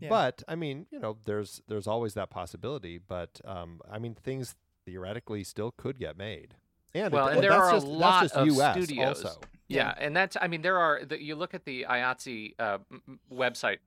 [0.00, 0.08] Yeah.
[0.08, 4.54] but i mean you know there's there's always that possibility but um i mean things
[4.86, 6.54] theoretically still could get made
[6.94, 9.24] and Well, it, and there that's are a just, lot that's just of US studios.
[9.24, 12.78] also Yeah, and that's I mean there are the, you look at the IATSE uh,
[12.90, 13.78] m- m- website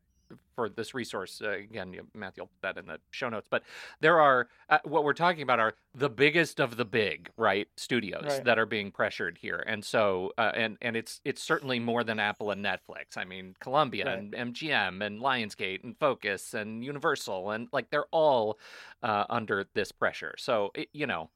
[0.55, 3.63] for this resource uh, again you, Matthew will put that in the show notes but
[4.01, 8.23] there are uh, what we're talking about are the biggest of the big right studios
[8.25, 8.43] Right.
[8.45, 12.19] that are being pressured here and so uh, and and it's it's certainly more than
[12.19, 14.17] Apple and Netflix I mean Columbia Right.
[14.19, 18.57] and MGM and Lionsgate and Focus and Universal and like they're all
[19.01, 21.29] uh, under this pressure so it, you know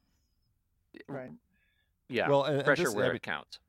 [1.07, 1.31] Right.
[2.09, 3.59] yeah well and, and pressure this- I where mean, it counts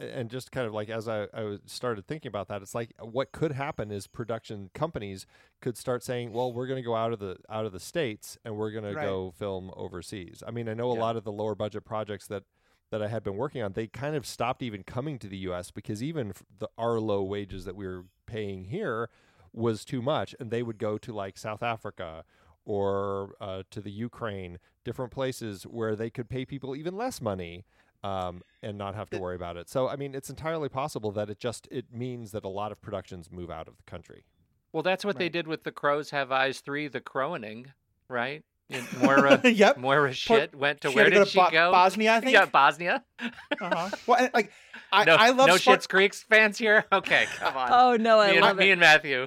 [0.00, 3.32] and just kind of like as I, I started thinking about that it's like what
[3.32, 5.26] could happen is production companies
[5.60, 8.38] could start saying well we're going to go out of the out of the states
[8.44, 8.94] and we're going Right.
[8.94, 11.00] to go film overseas i mean i know a Yeah.
[11.00, 12.44] lot of the lower budget projects that
[12.90, 15.70] that i had been working on they kind of stopped even coming to the us
[15.70, 19.08] because even the our low wages that we were paying here
[19.52, 22.24] was too much and they would go to like south africa
[22.64, 27.64] or uh, to the ukraine different places where they could pay people even less money
[28.02, 29.68] um, and not have to The- worry about it.
[29.68, 32.80] So I mean, it's entirely possible that it just it means that a lot of
[32.80, 34.24] productions move out of the country.
[34.72, 37.66] Well, that's what they did with the Crows Have Eyes 3, the Crowening,
[38.08, 38.44] right?
[39.02, 39.78] Moira, yep.
[39.78, 41.72] Moira shit went to where had to did go to she Bo- go?
[41.72, 42.32] Bosnia, I think.
[42.34, 43.04] Yeah, Bosnia.
[43.20, 43.90] Uh-huh.
[44.06, 44.52] Well, like
[44.92, 46.84] I, no, I love no Spart- Schitt's Creek's fans here.
[46.92, 47.68] Okay, come on.
[47.72, 49.26] Oh no, I me, and, love me and Matthew.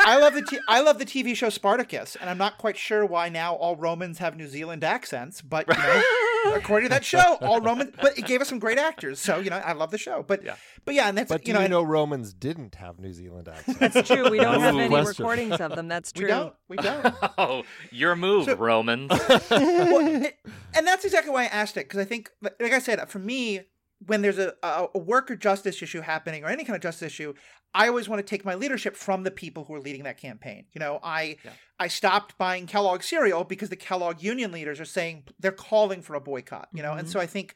[0.00, 3.06] I love the t- I love the TV show Spartacus, and I'm not quite sure
[3.06, 6.02] why now all Romans have New Zealand accents, but you know,
[6.46, 7.92] according to that show, all Romans.
[8.00, 10.22] But it gave us some great actors, so you know I love the show.
[10.26, 10.56] But Yeah.
[10.84, 13.48] but yeah, and that's But do you know, you know Romans didn't have New Zealand
[13.48, 13.78] accents?
[13.94, 14.30] That's true.
[14.30, 15.24] We don't have any Question.
[15.24, 15.88] recordings of them.
[15.88, 16.26] That's true.
[16.26, 16.36] we true.
[16.36, 17.14] don't we don't.
[17.38, 19.10] oh, your move, So- Romans.
[19.50, 20.26] well,
[20.74, 23.18] and that's exactly why I asked it because I think, like like I said, for
[23.18, 23.60] me,
[24.06, 27.34] when there's a, a, worker justice issue happening or any kind of justice issue,
[27.74, 30.64] I always want to take my leadership from the people who are leading that campaign.
[30.72, 31.52] You know, I Yeah.
[31.78, 36.14] I stopped buying Kellogg cereal because the Kellogg union leaders are saying they're calling for
[36.14, 36.68] a boycott.
[36.72, 37.12] You know, and Mhm.
[37.12, 37.54] so I think.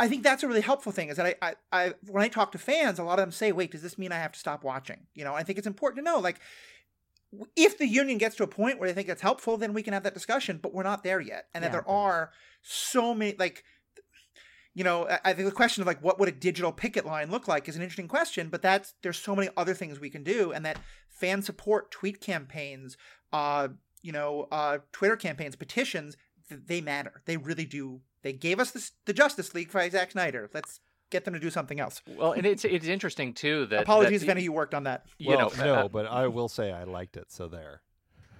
[0.00, 2.52] I think that's a really helpful thing is that I, I, I, when I talk
[2.52, 4.62] to fans, a lot of them say, wait, does this mean I have to stop
[4.62, 5.08] watching?
[5.12, 6.38] You know, I think it's important to know, like,
[7.56, 9.92] if the union gets to a point where they think it's helpful, then we can
[9.92, 10.60] have that discussion.
[10.62, 12.30] But we're not there yet, and that there are
[12.62, 13.64] so many like.
[14.78, 17.32] You know, I- I think the question of like what would a digital picket line
[17.32, 20.22] look like is an interesting question, but that's there's so many other things we can
[20.22, 22.96] do, and that fan support, tweet campaigns,
[23.32, 23.66] uh,
[24.02, 26.16] you know, uh, Twitter campaigns, petitions,
[26.48, 27.22] th- they matter.
[27.24, 28.02] They really do.
[28.22, 30.48] They gave us this, the Justice League by Zack Snyder.
[30.54, 30.78] Let's
[31.10, 32.00] get them to do something else.
[32.06, 34.84] well, and it's it's interesting too that Apologies that, if any of you worked on
[34.84, 35.06] that.
[35.18, 37.32] You well, know, no, uh, but I will say I liked it.
[37.32, 37.82] So there.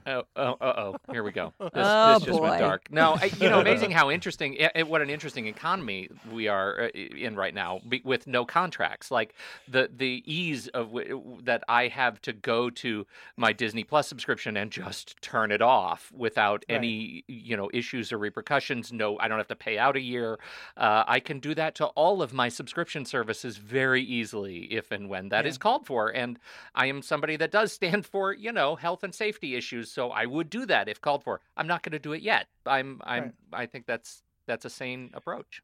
[0.09, 0.97] Oh, oh, uh oh!
[1.13, 1.53] Here we go.
[1.61, 2.59] This, Oh, this just went boy.
[2.59, 2.91] dark.
[2.91, 4.57] No, I, you know, amazing how interesting,
[4.87, 9.11] what an interesting economy we are uh, in right now with no contracts.
[9.11, 9.35] Like
[9.69, 13.07] the the ease of w- that I have to go to
[13.37, 16.77] my Disney Plus subscription and just turn it off without Right.
[16.79, 18.93] any you know issues or repercussions.
[18.93, 20.39] No, I don't have to pay out a year.
[20.77, 25.11] Uh, I can do that to all of my subscription services very easily if and
[25.11, 25.59] when that is Yeah.
[25.61, 26.09] called for.
[26.09, 26.39] And
[26.75, 30.27] I am somebody that does stand for, you know, health and safety issues, so I
[30.27, 31.41] would do that if called for.
[31.57, 32.47] I'm not going to do it yet.
[32.65, 33.63] I'm I'm Right.
[33.65, 35.61] I think that's that's a sane approach.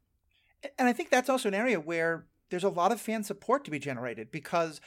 [0.77, 3.71] and I think that's also an area where there's a lot of fan support to
[3.71, 4.81] be generated because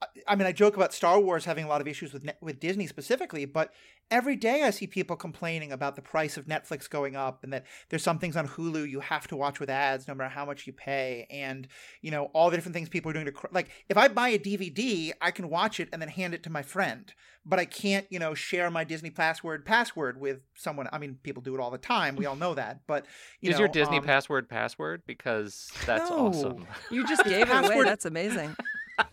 [0.00, 2.38] I- I mean I joke about Star Wars having a lot of issues with Net-
[2.40, 3.72] with Disney specifically, but
[4.10, 7.66] every day I see people complaining about the price of Netflix going up and that
[7.90, 10.66] there's some things on Hulu you have to watch with ads no matter how much
[10.66, 11.68] you pay and
[12.00, 14.28] you know all the different things people are doing to cr- like if I buy
[14.30, 17.12] a DVD, I can watch it and then hand it to my friend,
[17.44, 20.88] but I can't, you know, share my Disney password password with someone.
[20.92, 22.14] I mean, people do it all the time.
[22.16, 23.04] We all know that, but
[23.40, 25.02] you is know, your Disney um, password password?
[25.06, 26.28] Because that's No.
[26.28, 26.66] awesome.
[26.90, 27.82] You just gave it away.
[27.82, 28.54] That's amazing.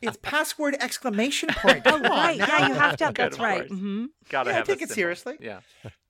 [0.01, 1.83] It's password exclamation point.
[1.85, 2.45] Oh right, now.
[2.47, 3.05] yeah, you have to.
[3.05, 3.67] Good, That's of right.
[3.67, 3.79] course.
[3.79, 4.95] hmm Gotta Yeah, have take it symbol.
[4.95, 5.37] seriously.
[5.39, 5.59] Yeah.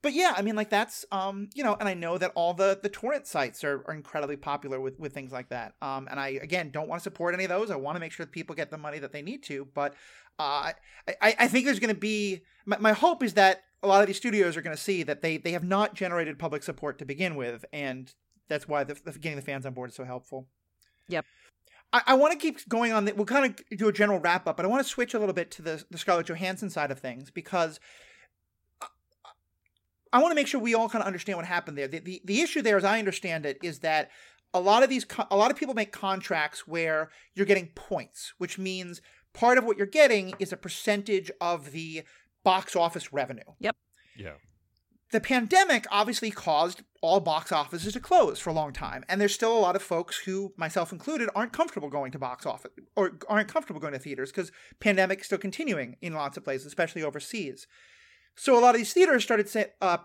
[0.02, 2.80] But yeah, I mean, like that's um, you know, and I know that all the
[2.82, 5.74] the torrent sites are, are incredibly popular with with things like that.
[5.82, 7.72] Um, and I again don't want to support any of those.
[7.72, 9.68] I want to make sure that people get the money that they need to.
[9.74, 9.94] But
[10.40, 10.74] uh, I
[11.22, 14.08] I I think there's going to be my, my hope is that a lot of
[14.08, 17.06] these studios are going to see that they they have not generated public support to
[17.06, 18.14] begin with, and
[18.48, 20.48] that's why the, the getting the fans on board is so helpful.
[21.10, 21.26] Yep.
[21.96, 23.06] I, I want to keep going on.
[23.06, 25.20] The, we'll kind of do a general wrap up, but I want to switch a
[25.20, 27.80] little bit to the the Scarlett Johansson side of things because
[28.82, 28.88] uh,
[30.12, 31.88] I want to make sure we all kind of understand what happened there.
[31.88, 34.12] The, the the issue there, as I understand it, is that
[34.54, 38.58] a lot of these a lot of people make contracts where you're getting points, which
[38.58, 39.02] means
[39.34, 42.04] part of what you're getting is a percentage of the
[42.44, 43.44] box office revenue.
[43.60, 43.76] Yep.
[44.18, 44.34] Yeah.
[45.16, 49.34] The pandemic obviously caused all box offices to close for a long time, and there's
[49.34, 53.14] still a lot of folks who, myself included, aren't comfortable going to box office or
[53.30, 54.52] aren't comfortable going to theaters because
[54.82, 57.66] pandemic is still continuing in lots of places, especially overseas.
[58.36, 60.00] So a lot of these theaters started saying, uh,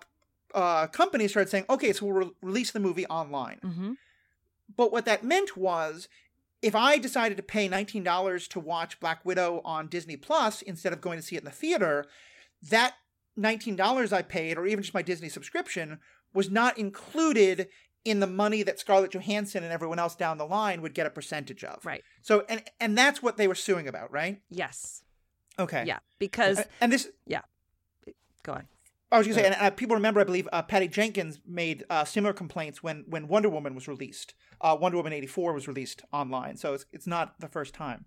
[0.54, 3.58] uh, companies started saying, okay, so we'll re- release the movie online.
[3.64, 3.92] hmm
[4.76, 6.06] But what that meant was
[6.62, 11.00] if I decided to pay $19 to watch Black Widow on Disney Plus instead of
[11.00, 12.06] going to see it in the theater,
[12.62, 12.94] that
[13.38, 15.98] $19 I paid, or even just my Disney subscription,
[16.32, 17.68] was not included
[18.04, 21.10] in the money that Scarlett Johansson and everyone else down the line would get a
[21.10, 21.84] percentage of.
[21.84, 22.02] Right.
[22.22, 24.40] So and and that's what they were suing about, right?
[24.48, 25.02] Yes.
[25.58, 25.84] Okay.
[25.86, 25.98] Yeah.
[26.18, 27.42] Because And, and this yeah.
[28.42, 28.68] go on.
[29.12, 31.84] I was going to say, and uh, people remember, I believe, uh, Patty Jenkins made
[31.90, 34.34] uh, similar complaints when when Wonder Woman was released.
[34.60, 38.04] Uh, Wonder Woman eighty four was released online, so it's it's not the first time.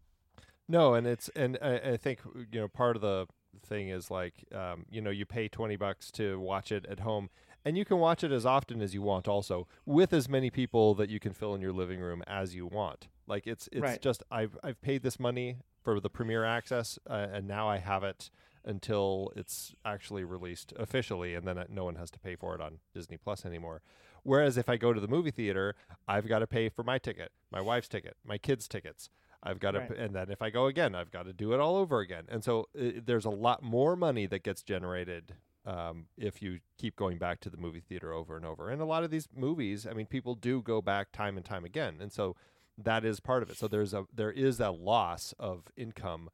[0.70, 2.22] No, and it's and I, I think
[2.52, 3.28] you know part of the
[3.62, 7.30] thing is like um, you know you pay twenty bucks to watch it at home,
[7.66, 10.94] and you can watch it as often as you want, also with as many people
[10.96, 13.08] that you can fill in your living room as you want.
[13.28, 14.02] Like it's it's Right.
[14.02, 18.04] just I've I've paid this money for the premiere access, uh, and now I have
[18.04, 18.30] it
[18.66, 22.62] until it's actually released officially, and then uh, no one has to pay for it
[22.62, 23.82] on Disney Plus anymore.
[24.24, 25.76] Whereas if I go to the movie theater,
[26.08, 29.10] I've got to pay for my ticket, my wife's ticket, my kids' tickets.
[29.44, 29.92] I've got to, Right.
[29.98, 32.24] and then if I go again, I've got to do it all over again.
[32.30, 35.36] And so uh, there's a lot more money that gets generated
[35.66, 38.70] um, if you keep going back to the movie theater over and over.
[38.70, 41.64] And a lot of these movies, I mean, people do go back time and time
[41.66, 42.36] again, and so
[42.78, 43.58] that is part of it.
[43.58, 46.30] So there's a there is a loss of income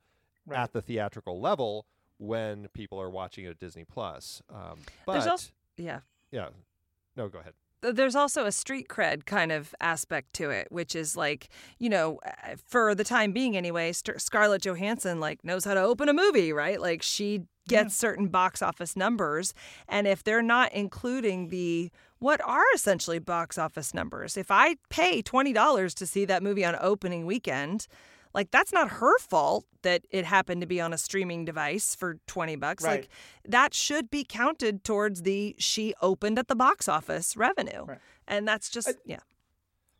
[0.45, 0.59] Right.
[0.59, 1.85] at the theatrical level
[2.17, 4.41] when people are watching it at Disney Plus.
[4.49, 5.99] Um, but There's also yeah.
[6.31, 6.49] yeah,
[7.15, 7.53] no, go ahead.
[7.81, 11.89] Th- there's also a street cred kind of aspect to it, which is like, you
[11.89, 16.09] know, uh, for the time being anyway, St- Scarlett Johansson like knows how to open
[16.09, 16.79] a movie, right?
[16.79, 19.53] Like she gets certain box office numbers,
[19.87, 25.21] and if they're not including the what are essentially box office numbers, if I pay
[25.21, 27.87] twenty dollars to see that movie on opening weekend.
[28.33, 32.17] Like that's not her fault that it happened to be on a streaming device for
[32.27, 32.83] 20 bucks.
[32.83, 33.01] Right.
[33.01, 33.09] Like
[33.47, 37.85] that should be counted towards the she opened at the box office revenue.
[37.85, 37.99] Right.
[38.27, 39.17] And that's just yeah.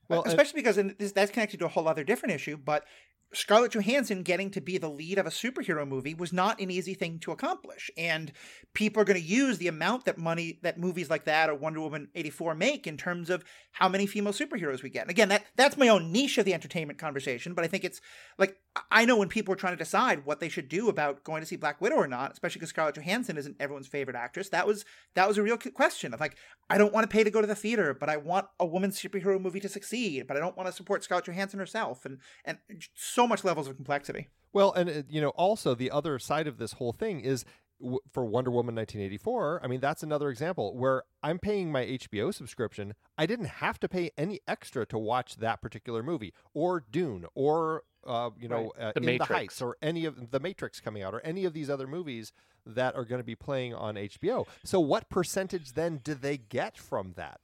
[0.08, 2.58] Well, Well, and- especially because and this, that's connected to a whole other different issue.
[2.58, 2.86] But
[3.34, 6.96] Scarlett Johansson getting to be the lead of a superhero movie was not an easy
[6.96, 8.32] thing to accomplish, and
[8.74, 11.80] people are going to use the amount that money that movies like that or Wonder
[11.82, 15.04] Woman eighty four make in terms of how many female superheroes we get.
[15.04, 18.02] And again, that that's my own niche of the entertainment conversation, but I think it's
[18.40, 18.58] like
[18.92, 21.48] I know when people are trying to decide what they should do about going to
[21.48, 24.50] see Black Widow or not, especially because Scarlett Johansson isn't everyone's favorite actress.
[24.50, 26.36] That was that was a real question of like
[26.70, 29.00] I don't want to pay to go to the theater, but I want a woman's
[29.00, 32.58] superhero movie to succeed, but I don't want to support Scarlett Johansson herself, and and
[32.96, 34.28] so much levels of complexity.
[34.54, 37.46] Well, and uh, you know, also the other side of this whole thing is
[37.80, 39.62] w- for Wonder Woman 1984.
[39.64, 42.94] I mean, that's another example where I'm paying my HBO subscription.
[43.18, 47.84] I didn't have to pay any extra to watch that particular movie, or Dune, or
[48.08, 49.30] uh, you know, uh, The In the Matrix.
[49.32, 52.32] Heights, or any of the Matrix coming out, or any of these other movies
[52.66, 54.48] that are going to be playing on HBO.
[54.64, 57.40] So, what percentage then do they get from that?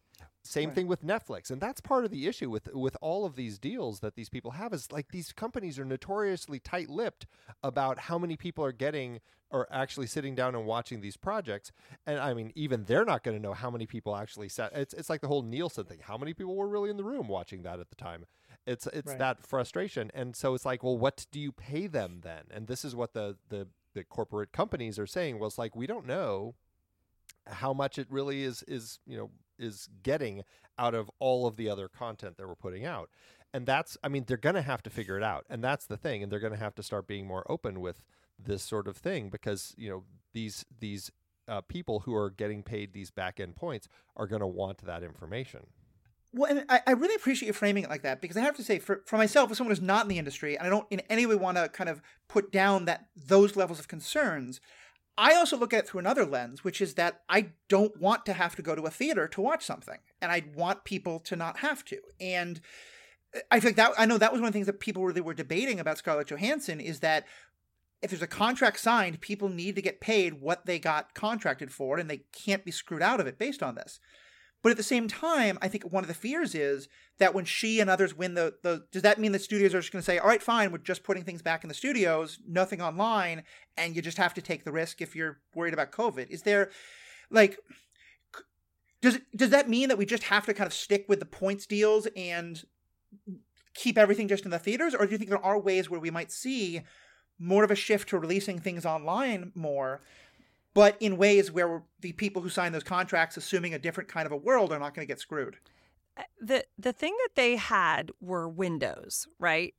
[0.46, 0.76] Same Right.
[0.76, 4.00] thing with Netflix, and that's part of the issue with with all of these deals
[4.02, 7.26] that these people have is like these companies are notoriously tight-lipped
[7.64, 9.20] about how many people are getting
[9.52, 11.72] or actually sitting down and watching these projects.
[12.06, 14.72] And I mean, even they're not going to know how many people actually sat.
[14.74, 16.00] It's it's like the whole Nielsen thing.
[16.02, 18.26] How many people were really in the room watching that at the time?
[18.68, 19.20] It's it's Right.
[19.20, 22.43] that frustration, and so it's like, well, what do you pay them then?
[22.52, 25.39] And this is what the the the corporate companies are saying.
[25.39, 26.56] Well, it's like we don't know
[27.48, 30.43] how much it really is is you know is getting
[30.78, 33.10] out of all of the other content that we're putting out.
[33.53, 35.45] And that's i mean they're going to have to figure it out.
[35.49, 38.03] And that's the thing and they're going to have to start being more open with
[38.38, 40.03] this sort of thing because you know
[40.34, 41.12] these these
[41.47, 45.03] uh, people who are getting paid these back end points are going to want that
[45.03, 45.68] information.
[46.34, 48.64] Well, and I, I really appreciate you framing it like that because I have to
[48.64, 50.99] say, for, for myself, as someone who's not in the industry, and I don't in
[51.10, 54.60] any way want to kind of put down that those levels of concerns,
[55.18, 58.34] I also look at it through another lens, which is that I don't want to
[58.34, 61.59] have to go to a theater to watch something, and I want people to not
[61.59, 61.99] have to.
[62.20, 62.59] And
[63.49, 65.34] I think that I know that was one of the things that people really were
[65.34, 67.26] debating about Scarlett Johansson is that
[68.01, 71.97] if there's a contract signed, people need to get paid what they got contracted for,
[71.97, 73.99] and they can't be screwed out of it based on this.
[74.66, 76.88] But at the same time, I think one of the fears is
[77.20, 79.93] that when she and others win the, the does that mean the studios are just
[79.93, 82.82] going to say, all right, fine, we're just putting things back in the studios, nothing
[82.82, 83.43] online,
[83.78, 86.32] and you just have to take the risk if you're worried about COVID?
[86.32, 86.72] Is there,
[87.30, 87.59] like,
[89.03, 91.68] does does that mean that we just have to kind of stick with the points
[91.68, 92.63] deals and
[93.76, 96.09] keep everything just in the theaters, or do you think there are ways where we
[96.09, 96.82] might see
[97.38, 100.01] more of a shift to releasing things online more?
[100.76, 104.32] But in ways where the people who sign those contracts, assuming a different kind of
[104.32, 105.57] a world, are not going to get screwed.
[106.39, 109.73] The the thing that they had were windows, right?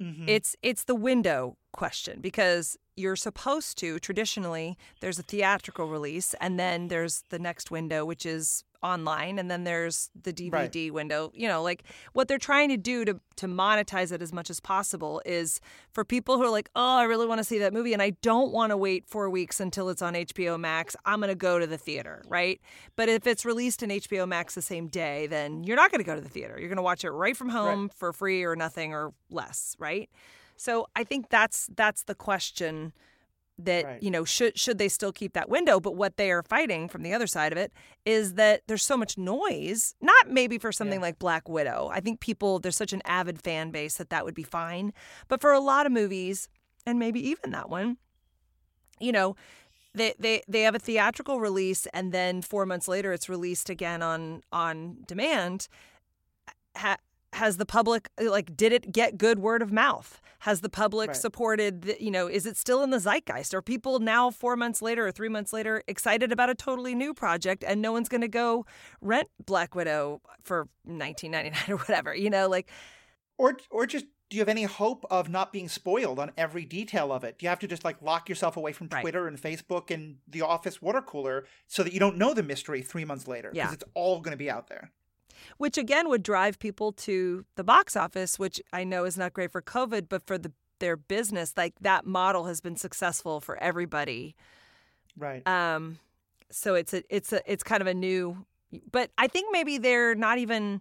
[0.00, 0.24] Mhm.
[0.26, 6.58] It's it's the window question because you're supposed to traditionally there's a theatrical release and
[6.58, 11.30] then there's the next window which is online and then there's the DVD window.
[11.34, 14.60] You know, like what they're trying to do to to monetize it as much as
[14.60, 15.60] possible is
[15.92, 18.10] for people who are like, "Oh, I really want to see that movie and I
[18.22, 20.96] don't want to wait 4 weeks until it's on HBO Max.
[21.04, 22.60] I'm going to go to the theater," right?
[22.96, 26.06] But if it's released in HBO Max the same day, then you're not going to
[26.06, 26.56] go to the theater.
[26.58, 30.08] You're going to watch it right from home for free or nothing or less, right?
[30.60, 32.92] So I think that's that's the question
[33.58, 34.02] that Right.
[34.02, 37.02] you know should should they still keep that window but what they are fighting from
[37.02, 37.72] the other side of it
[38.06, 41.06] is that there's so much noise not maybe for something Yeah.
[41.08, 44.34] like black widow i think people there's such an avid fan base that that would
[44.34, 44.94] be fine
[45.28, 46.48] but for a lot of movies
[46.86, 47.98] and maybe even that one
[48.98, 49.36] you know
[49.94, 54.00] they, they they have a theatrical release and then four months later it's released again
[54.02, 55.68] on on demand
[56.76, 56.96] ha,
[57.34, 61.08] has the public uh, like did it get good word of mouth has the public
[61.08, 61.16] Right.
[61.16, 64.82] supported the, you know is it still in the zeitgeist are people now four months
[64.82, 68.20] later or three months later excited about a totally new project and no one's going
[68.22, 68.66] to go
[69.00, 72.68] rent black widow for 1999 or whatever you know like
[73.38, 77.10] or or just do you have any hope of not being spoiled on every detail
[77.12, 77.36] of it?
[77.36, 79.00] Do you have to just like lock yourself away from Right.
[79.00, 82.80] Twitter and Facebook and the office water cooler so that you don't know the mystery
[82.80, 83.50] three months later?
[83.52, 83.72] Yeah.
[83.72, 84.92] it's all going to be out there.
[85.58, 89.52] Which again would drive people to the box office, which I know is not great
[89.52, 94.34] for COVID, but for the their business, like that model has been successful for everybody.
[95.16, 95.46] Right.
[95.46, 95.98] Um,
[96.50, 98.44] so it's a it's a it's kind of a new,
[98.90, 100.80] but I think maybe they're not even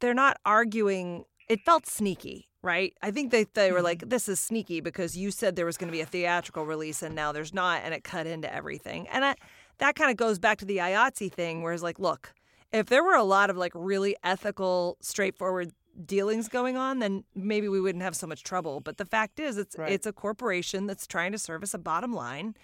[0.00, 1.24] they're not arguing.
[1.48, 2.94] It felt sneaky, right?
[3.02, 5.88] I think they they were like, this is sneaky because you said there was going
[5.88, 9.06] to be a theatrical release and now there's not, and it cut into everything.
[9.08, 9.34] And I,
[9.78, 12.32] that kind of goes back to the IATSE thing, where it's like, look,
[12.72, 15.72] if there were a lot of like really ethical, straightforward
[16.04, 18.80] dealings going on, then maybe we wouldn't have so much trouble.
[18.80, 19.90] But the fact is, it's Right.
[19.92, 22.54] it's a corporation that's trying to service a bottom line,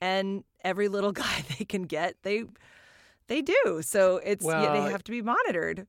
[0.00, 2.44] and every little guy they can get, they
[3.26, 3.80] they do.
[3.82, 5.86] So it's yeah, they have to be monitored.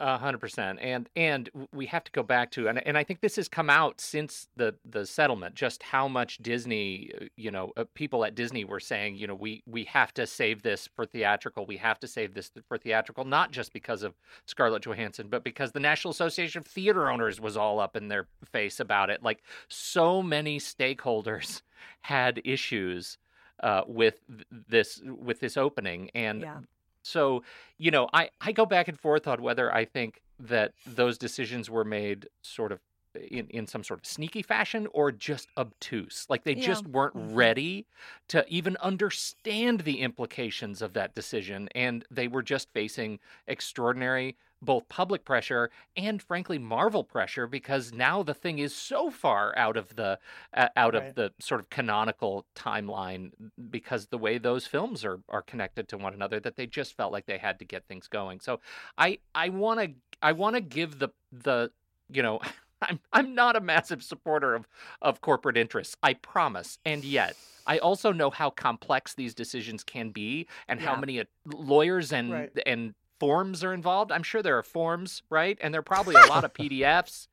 [0.00, 3.36] Hundred percent, and and we have to go back to, and and I think this
[3.36, 7.84] has come out since the the settlement, just how much Disney, uh, you know, uh,
[7.92, 11.66] people at Disney were saying, you know, we we have to save this for theatrical,
[11.66, 14.14] we have to save this for theatrical, not just because of
[14.46, 18.26] Scarlett Johansson, but because the National Association of Theater Owners was all up in their
[18.50, 19.22] face about it.
[19.22, 21.60] Like so many stakeholders
[22.00, 23.18] had issues
[23.62, 24.20] uh, with
[24.68, 26.60] this with this opening, and Yeah.
[27.02, 27.42] So,
[27.78, 31.68] you know, I, I go back and forth on whether I think that those decisions
[31.68, 32.80] were made sort of
[33.14, 36.26] in, in some sort of sneaky fashion or just obtuse.
[36.28, 36.62] Like they Yeah.
[36.62, 37.34] just weren't Mhm.
[37.34, 37.86] ready
[38.28, 41.68] to even understand the implications of that decision.
[41.74, 48.22] And they were just facing extraordinary both public pressure and frankly Marvel pressure because now
[48.22, 50.18] the thing is so far out of the
[50.54, 51.08] uh, out Right.
[51.08, 53.30] of the sort of canonical timeline
[53.70, 57.10] because the way those films are are connected to one another that they just felt
[57.12, 58.38] like they had to get things going.
[58.40, 58.60] So
[58.98, 61.70] I I want to I want to give the the
[62.12, 62.40] you know
[62.82, 64.66] I'm I'm not a massive supporter of
[65.02, 65.96] of corporate interests.
[66.02, 66.78] I promise.
[66.84, 71.24] And yet I also know how complex these decisions can be and how many uh,
[71.46, 72.50] lawyers and Right.
[72.66, 74.10] and forms are involved.
[74.12, 75.58] I'm sure there are forms, right?
[75.60, 77.28] And there are probably a lot of PDFs.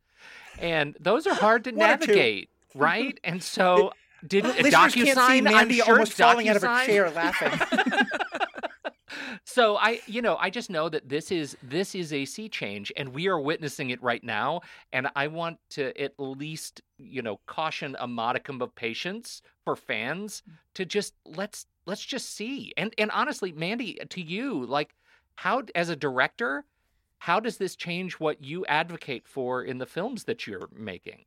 [0.59, 2.07] And those are hard to One or two.
[2.07, 3.17] navigate, right?
[3.23, 3.93] And so
[4.27, 7.09] did a Listeners can't see DocuSign, Mandy I'm sure almost falling out of her chair
[7.11, 7.51] laughing.
[9.43, 12.91] so I, you know, I just know that this is this is a sea change,
[12.97, 14.61] and we are witnessing it right now.
[14.91, 20.43] And I want to at least, you know, caution a modicum of patience for fans
[20.49, 20.53] mm.
[20.75, 22.73] to just let's let's just see.
[22.77, 24.93] And and honestly, Mandy, to you, like,
[25.35, 26.65] how as a director,
[27.19, 31.25] how does this change what you advocate for in the films that you're making?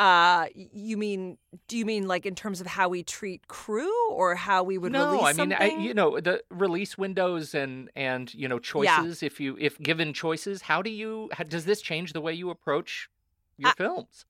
[0.00, 1.36] Uh, you mean?
[1.68, 4.92] Do you mean like in terms of how we treat crew, or how we would
[4.92, 9.22] no, release I mean, I, you know, the release windows and and you know choices.
[9.22, 11.28] If you if given choices, how do you?
[11.32, 13.10] How, does this change the way you approach
[13.58, 14.24] your I- films?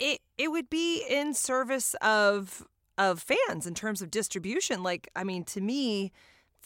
[0.00, 2.66] it it would be in service of
[2.98, 6.10] of fans in terms of distribution like i mean to me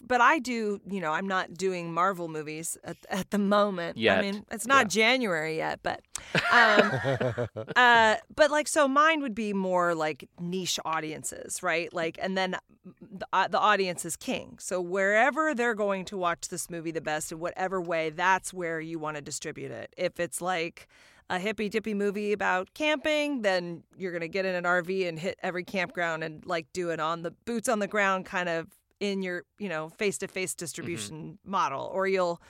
[0.07, 4.19] but i do you know i'm not doing marvel movies at, at the moment Yet.
[4.19, 4.89] i mean it's not Yeah.
[4.89, 6.01] january yet but
[6.53, 6.91] um
[7.77, 12.57] uh but like so mine would be more like niche audiences right like and then
[13.01, 17.01] the, uh, the audience is king so wherever they're going to watch this movie the
[17.01, 20.89] best in whatever way that's where you want to distribute it if it's like
[21.31, 25.39] a hippy dippy movie about camping, then you're gonna get in an RV and hit
[25.43, 28.67] every campground and like do it on the boots on the ground kind of
[29.01, 32.41] in your you know face to face distribution model, or you'll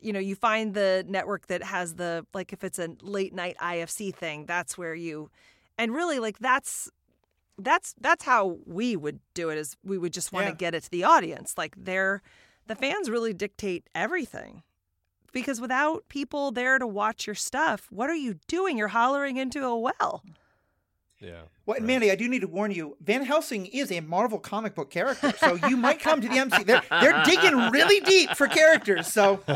[0.00, 3.56] you know you find the network that has the like if it's a late night
[3.60, 5.30] IFC thing, that's where you
[5.78, 6.90] and really like that's
[7.58, 10.56] that's that's how we would do it is we would just want to Yeah.
[10.56, 12.20] get it to the audience like they're
[12.66, 14.62] the fans really dictate everything
[15.32, 18.78] because without people there to watch your stuff, what are you doing?
[18.78, 20.22] You're hollering into a well.
[21.24, 21.42] Yeah.
[21.66, 21.82] Well, right.
[21.82, 22.96] Mandy, I do need to warn you.
[23.00, 26.62] Van Helsing is a Marvel comic book character, so you might come to the MC.
[26.64, 29.40] They're, they're digging really deep for characters, so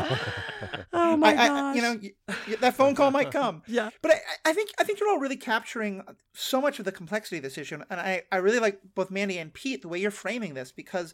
[0.91, 2.11] Oh I, I, you know y-
[2.47, 3.61] y- that phone call might come.
[3.67, 3.89] Yeah.
[4.01, 6.03] But I, I think I think you're all really capturing
[6.33, 9.37] so much of the complexity of this issue, and I, I really like both Mandy
[9.37, 11.13] and Pete the way you're framing this because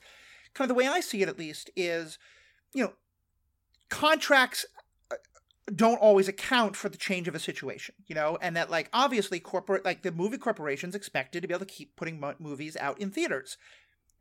[0.53, 2.17] kind of the way I see it at least is,
[2.73, 2.93] you know,
[3.89, 4.65] contracts
[5.73, 9.39] don't always account for the change of a situation, you know, and that like obviously
[9.39, 12.99] corporate like the movie corporations expected to be able to keep putting mo- movies out
[12.99, 13.57] in theaters.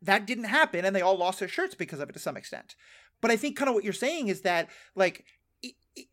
[0.01, 2.75] That didn't happen, and they all lost their shirts because of it to some extent.
[3.21, 5.25] But I think kind of what you're saying is that like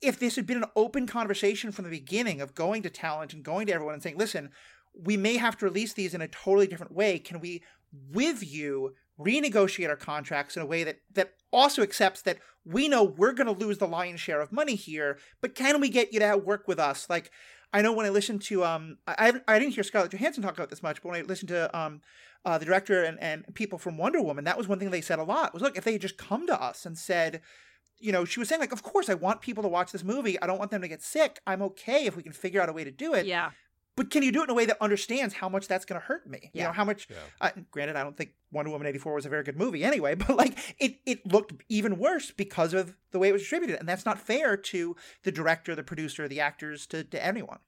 [0.00, 3.42] if this had been an open conversation from the beginning of going to talent and
[3.42, 4.50] going to everyone and saying, listen,
[4.94, 7.18] we may have to release these in a totally different way.
[7.18, 7.62] Can we,
[8.10, 13.02] with you, renegotiate our contracts in a way that that also accepts that we know
[13.02, 16.20] we're going to lose the lion's share of money here, but can we get you
[16.20, 17.10] to work with us?
[17.10, 17.30] Like,
[17.72, 20.70] I know when I listened to um, I I didn't hear Scarlett Johansson talk about
[20.70, 22.00] this much, but when I listened to um,
[22.44, 25.18] uh, the director and and people from Wonder Woman, that was one thing they said
[25.18, 27.40] a lot was look if they had just come to us and said.
[27.98, 30.36] You know, she was saying like, of course, I want people to watch this movie.
[30.42, 31.38] I don't want them to get sick.
[31.46, 33.50] I'm okay if we can figure out a way to do it Yeah.
[33.96, 36.06] But can you do it in a way that understands how much that's going to
[36.06, 36.50] hurt me?
[36.54, 37.08] You know, how much.
[37.10, 37.16] Yeah.
[37.40, 40.14] Uh, granted, I don't think Wonder Woman eighty four was a very good movie anyway,
[40.16, 43.88] but like it, it looked even worse because of the way it was distributed, and
[43.88, 47.58] that's not fair to the director, the producer, the actors, to to anyone.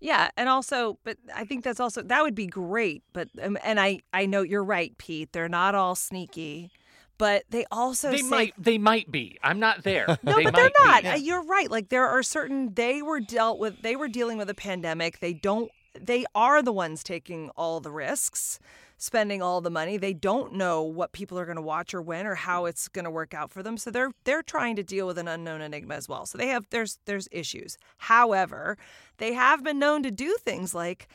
[0.00, 3.02] Yeah, and also, but I think that's also that would be great.
[3.12, 5.32] But um, and I I know you're right, Pete.
[5.32, 6.70] They're not all sneaky,
[7.18, 9.38] but they also They say might they might be.
[9.42, 10.06] I'm not there.
[10.22, 11.08] no, they but they're might be.
[11.08, 11.14] not.
[11.14, 11.70] Uh, You're right.
[11.70, 13.82] Like there are certain they were dealt with.
[13.82, 15.20] They were dealing with a pandemic.
[15.20, 15.70] They don't.
[16.00, 18.60] They are the ones taking all the risks,
[18.98, 19.96] spending all the money.
[19.96, 23.04] They don't know what people are going to watch or when or how it's going
[23.04, 23.76] to work out for them.
[23.76, 26.24] So they're they're trying to deal with an unknown enigma as well.
[26.24, 27.76] So they have there's there's issues.
[27.96, 28.78] However,
[29.16, 31.08] they have been known to do things like.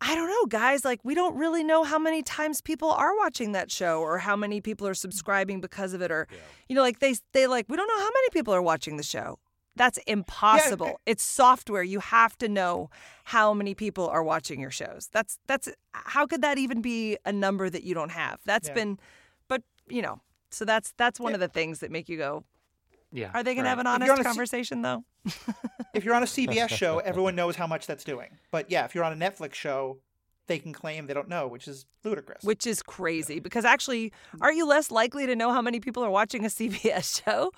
[0.00, 0.84] I don't know, guys.
[0.84, 4.36] Like, we don't really know how many times people are watching that show, or how
[4.36, 4.96] many people are mm.
[4.96, 6.28] subscribing because of it, or
[6.68, 9.02] you know, like they they like we don't know how many people are watching the
[9.02, 9.38] show.
[9.76, 11.00] That's impossible.
[11.04, 11.82] it's software.
[11.82, 12.88] You have to know
[13.24, 15.08] how many people are watching your shows.
[15.12, 18.40] That's that's how could that even be a number that you don't have?
[18.44, 18.74] That's Yeah.
[18.74, 18.98] been,
[19.48, 20.20] but you know,
[20.50, 21.36] so that's that's one Yeah.
[21.36, 22.44] of the things that make you go.
[23.12, 23.30] Yeah.
[23.32, 25.04] Are they going to have an honest you're on a se- conversation though?
[25.94, 28.28] If you're on a CBS show, everyone knows how much that's doing.
[28.50, 29.98] But yeah, if you're on a Netflix show,
[30.46, 32.44] they can claim they don't know, which is ludicrous.
[32.44, 36.10] Which is crazy because actually, aren't you less likely to know how many people are
[36.10, 37.50] watching a CBS show?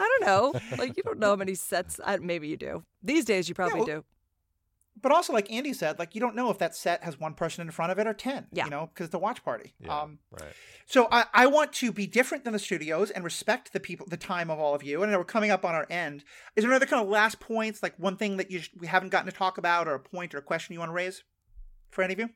[0.00, 0.60] I don't know.
[0.78, 2.00] Like you don't know how many sets.
[2.02, 2.82] I, maybe you do.
[3.02, 4.04] These days, you probably well, do.
[5.00, 7.62] But also, like Andy said, like you don't know if that set has one person
[7.62, 8.46] in front of it or ten.
[8.52, 8.64] Yeah.
[8.64, 9.74] You know, because it's a watch party.
[9.80, 10.52] Yeah, Um, right.
[10.86, 14.16] So I, I want to be different than the studios and respect the people, the
[14.16, 15.02] time of all of you.
[15.02, 16.24] And I know we're coming up on our end.
[16.54, 19.10] Is there another kind of last points, like one thing that you sh- we haven't
[19.10, 21.22] gotten to talk about, or a point or a question you want to raise
[21.90, 22.30] for any of you?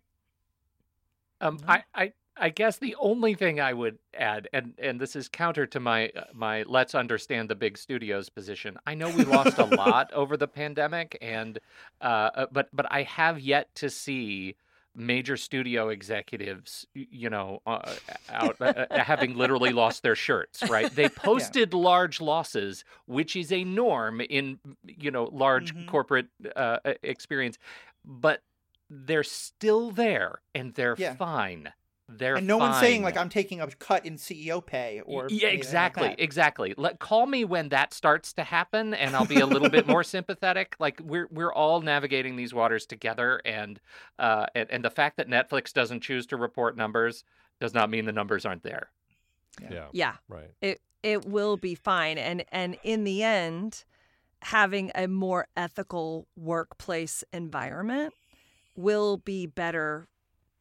[1.40, 5.28] Um, I, I, I guess the only thing I would add, and and this is
[5.28, 8.78] counter to my uh, my let's understand the big studios position.
[8.86, 11.58] I know we lost a lot over the pandemic, and
[12.00, 14.56] uh, uh, but but I have yet to see
[14.94, 17.96] major studio executives, you know, uh,
[18.28, 20.66] out uh, uh, having literally lost their shirts.
[20.66, 20.92] Right?
[20.94, 25.86] They posted large losses, which is a norm in you know large Mhm.
[25.86, 27.58] corporate uh, uh, experience,
[28.04, 28.42] but
[28.88, 31.14] they're still there and they're Yeah.
[31.16, 31.72] fine.
[32.18, 35.28] They're and no one's saying like I'm taking a cut in CEO pay or yeah,
[35.28, 36.20] anything like exactly, that.
[36.20, 36.74] exactly.
[36.76, 40.02] Let call me when that starts to happen, and I'll be a little bit more
[40.04, 40.76] sympathetic.
[40.78, 43.80] Like we're we're all navigating these waters together, and
[44.18, 47.24] uh, and, and the fact that Netflix doesn't choose to report numbers
[47.60, 48.90] does not mean the numbers aren't there.
[49.70, 49.86] Yeah.
[49.92, 50.14] Yeah.
[50.28, 50.50] Right.
[50.60, 53.84] it it will be fine and and in the end
[54.42, 58.14] having a more ethical workplace environment
[58.76, 60.08] will be better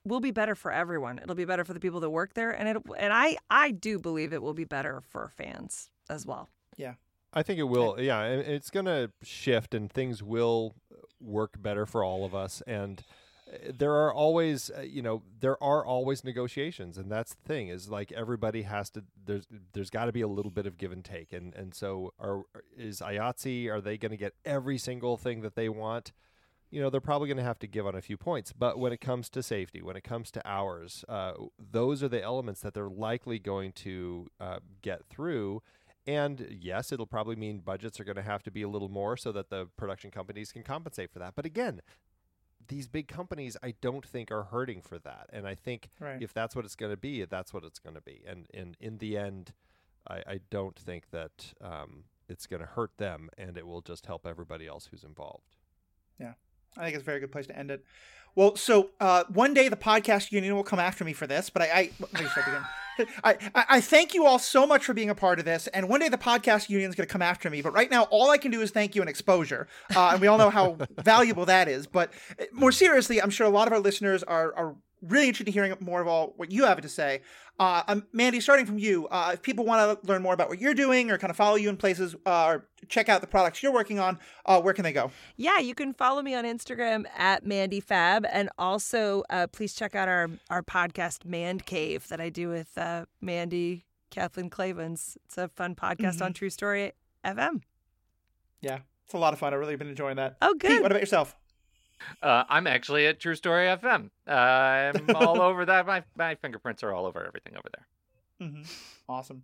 [0.09, 2.67] will be better for everyone it'll be better for the people that work there and
[2.67, 6.93] it and i i do believe it will be better for fans as well Yeah,
[7.33, 7.99] I think it will.
[7.99, 10.73] Yeah, it's going to shift, and things will
[11.19, 12.63] work better for all of us.
[12.65, 13.03] And
[13.51, 17.67] uh, there are always, uh, you know, there are always negotiations, and that's the thing
[17.67, 19.03] is like everybody has to.
[19.23, 22.13] There's there's got to be a little bit of give and take, and and so
[22.17, 22.43] are
[22.75, 26.13] is IATSE are they going to get every single thing that they want?
[26.71, 28.53] You know, they're probably going to have to give on a few points.
[28.53, 32.21] But when it comes to safety, when it comes to hours, uh, those are the
[32.21, 35.63] elements that they're likely going to uh, get through.
[36.05, 39.17] And yes, it'll probably mean budgets are going to have to be a little more
[39.17, 41.33] so that the production companies can compensate for that.
[41.35, 41.81] But again,
[42.67, 45.27] these big companies, I don't think are hurting for that.
[45.33, 46.21] And I think Right.
[46.21, 48.23] if that's what it's going to be, that's what it's going to be.
[48.27, 49.53] And, and in the end,
[50.07, 54.05] I, I don't think that um, it's going to hurt them and it will just
[54.05, 55.55] help everybody else who's involved.
[56.79, 57.83] I think it's a very good place to end it.
[58.35, 61.61] Well, so uh, one day the podcast union will come after me for this, but
[61.61, 62.63] I, I let me start again.
[63.23, 66.01] I, I, thank you all so much for being a part of this, and one
[66.01, 67.61] day the podcast union is going to come after me.
[67.61, 70.27] But right now, all I can do is thank you and exposure, uh, and we
[70.27, 71.87] all know how valuable that is.
[71.87, 75.47] But uh, more seriously, I'm sure a lot of our listeners are are really interested
[75.47, 77.21] in hearing more of all what you have to say.
[77.59, 80.59] Uh, um, Mandy, starting from you, uh, if people want to learn more about what
[80.59, 83.61] you're doing or kind of follow you in places uh, or check out the products
[83.61, 85.11] you're working on, uh, where can they go?
[85.35, 89.93] yeah you can follow me on instagram at mandy fab and also uh, please check
[89.93, 95.49] out our our podcast Mandcave that i do with uh, mandy kathleen clavens it's a
[95.49, 96.93] fun podcast on true story
[97.25, 97.61] fm
[98.61, 99.53] Yeah, it's a lot of fun.
[99.53, 100.37] I've really been enjoying that.
[100.41, 101.35] oh Pete, good what about yourself?
[102.21, 104.09] Uh, I'm actually at TruStory FM.
[104.27, 105.85] Uh, I'm all over that.
[105.85, 108.47] My my fingerprints are all over everything over there.
[108.47, 108.63] Mm-hmm.
[109.07, 109.43] Awesome.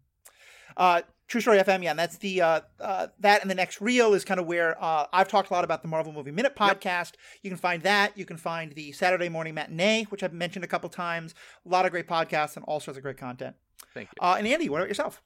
[0.78, 4.24] Uh, TruStory FM, yeah, and that's the uh, uh, that and the next reel is
[4.24, 7.14] kind of where uh, I've talked a lot about the Marvel Movie Minute podcast.
[7.14, 7.18] Yep.
[7.42, 8.18] You can find that.
[8.18, 11.34] You can find the Saturday Morning Matinee, which I've mentioned a couple times.
[11.66, 13.56] A lot of great podcasts and all sorts of great content.
[13.94, 14.28] Thank you.
[14.28, 15.24] Uh, and Andy, what about yourself?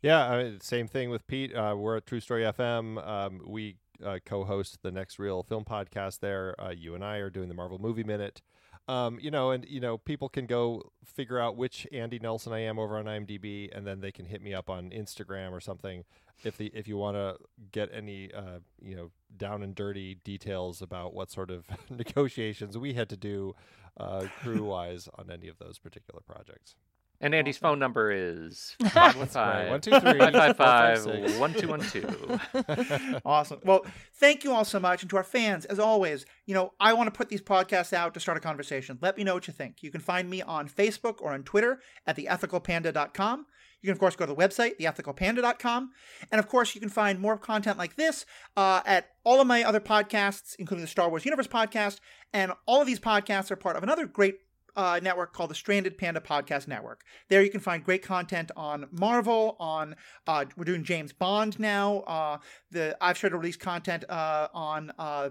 [0.00, 1.54] Yeah, I mean, same thing with Pete.
[1.54, 3.06] Uh, we're at TruStory FM.
[3.06, 6.54] Um, we uh, co-host the Next Reel Film podcast there.
[6.60, 8.42] Uh, you and I are doing the Marvel Movie Minute.
[8.88, 12.60] Um, you know, and you know, people can go figure out which Andy Nelson I
[12.60, 16.04] am over on IMDb, and then they can hit me up on Instagram or something
[16.44, 17.36] if the if you want to
[17.70, 22.94] get any uh, you know down and dirty details about what sort of negotiations we
[22.94, 23.54] had to do
[23.98, 26.74] uh, crew wise on any of those particular projects.
[27.22, 30.32] And Andy's phone number is 515
[33.24, 33.60] Awesome.
[33.64, 35.02] Well, thank you all so much.
[35.02, 38.12] And to our fans, as always, you know, I want to put these podcasts out
[38.14, 38.98] to start a conversation.
[39.00, 39.82] Let me know what you think.
[39.82, 43.46] You can find me on Facebook or on Twitter at theethicalpanda.com.
[43.80, 45.90] You can, of course, go to the website, theethicalpanda.com.
[46.30, 48.26] And, of course, you can find more content like this
[48.56, 51.98] uh, at all of my other podcasts, including the Star Wars Universe podcast.
[52.32, 54.36] And all of these podcasts are part of another great
[54.76, 57.02] uh, network called the Stranded Panda Podcast Network.
[57.28, 59.56] There you can find great content on Marvel.
[59.58, 59.96] On
[60.26, 62.00] uh, we're doing James Bond now.
[62.00, 62.38] Uh,
[62.70, 65.30] the I've started to release content uh, on uh,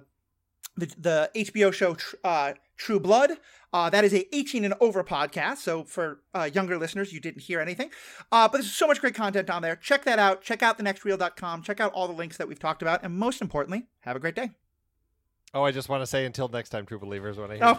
[0.78, 3.32] the the HBO show uh, True Blood.
[3.74, 5.58] that is a 18 and over podcast.
[5.58, 6.22] So for
[6.54, 7.90] younger listeners, you didn't hear anything.
[8.32, 9.76] but there's so much great content on there.
[9.76, 10.42] Check that out.
[10.42, 11.64] Check out thenextreel.com.
[11.64, 13.04] Check out all the links that we've talked about.
[13.04, 14.52] And most importantly, have a great day.
[15.54, 17.78] Oh, I just want to say until next time, true believers, when I hear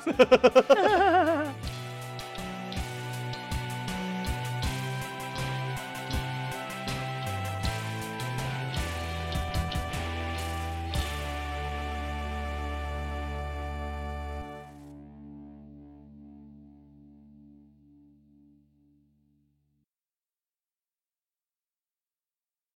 [0.69, 1.49] oh.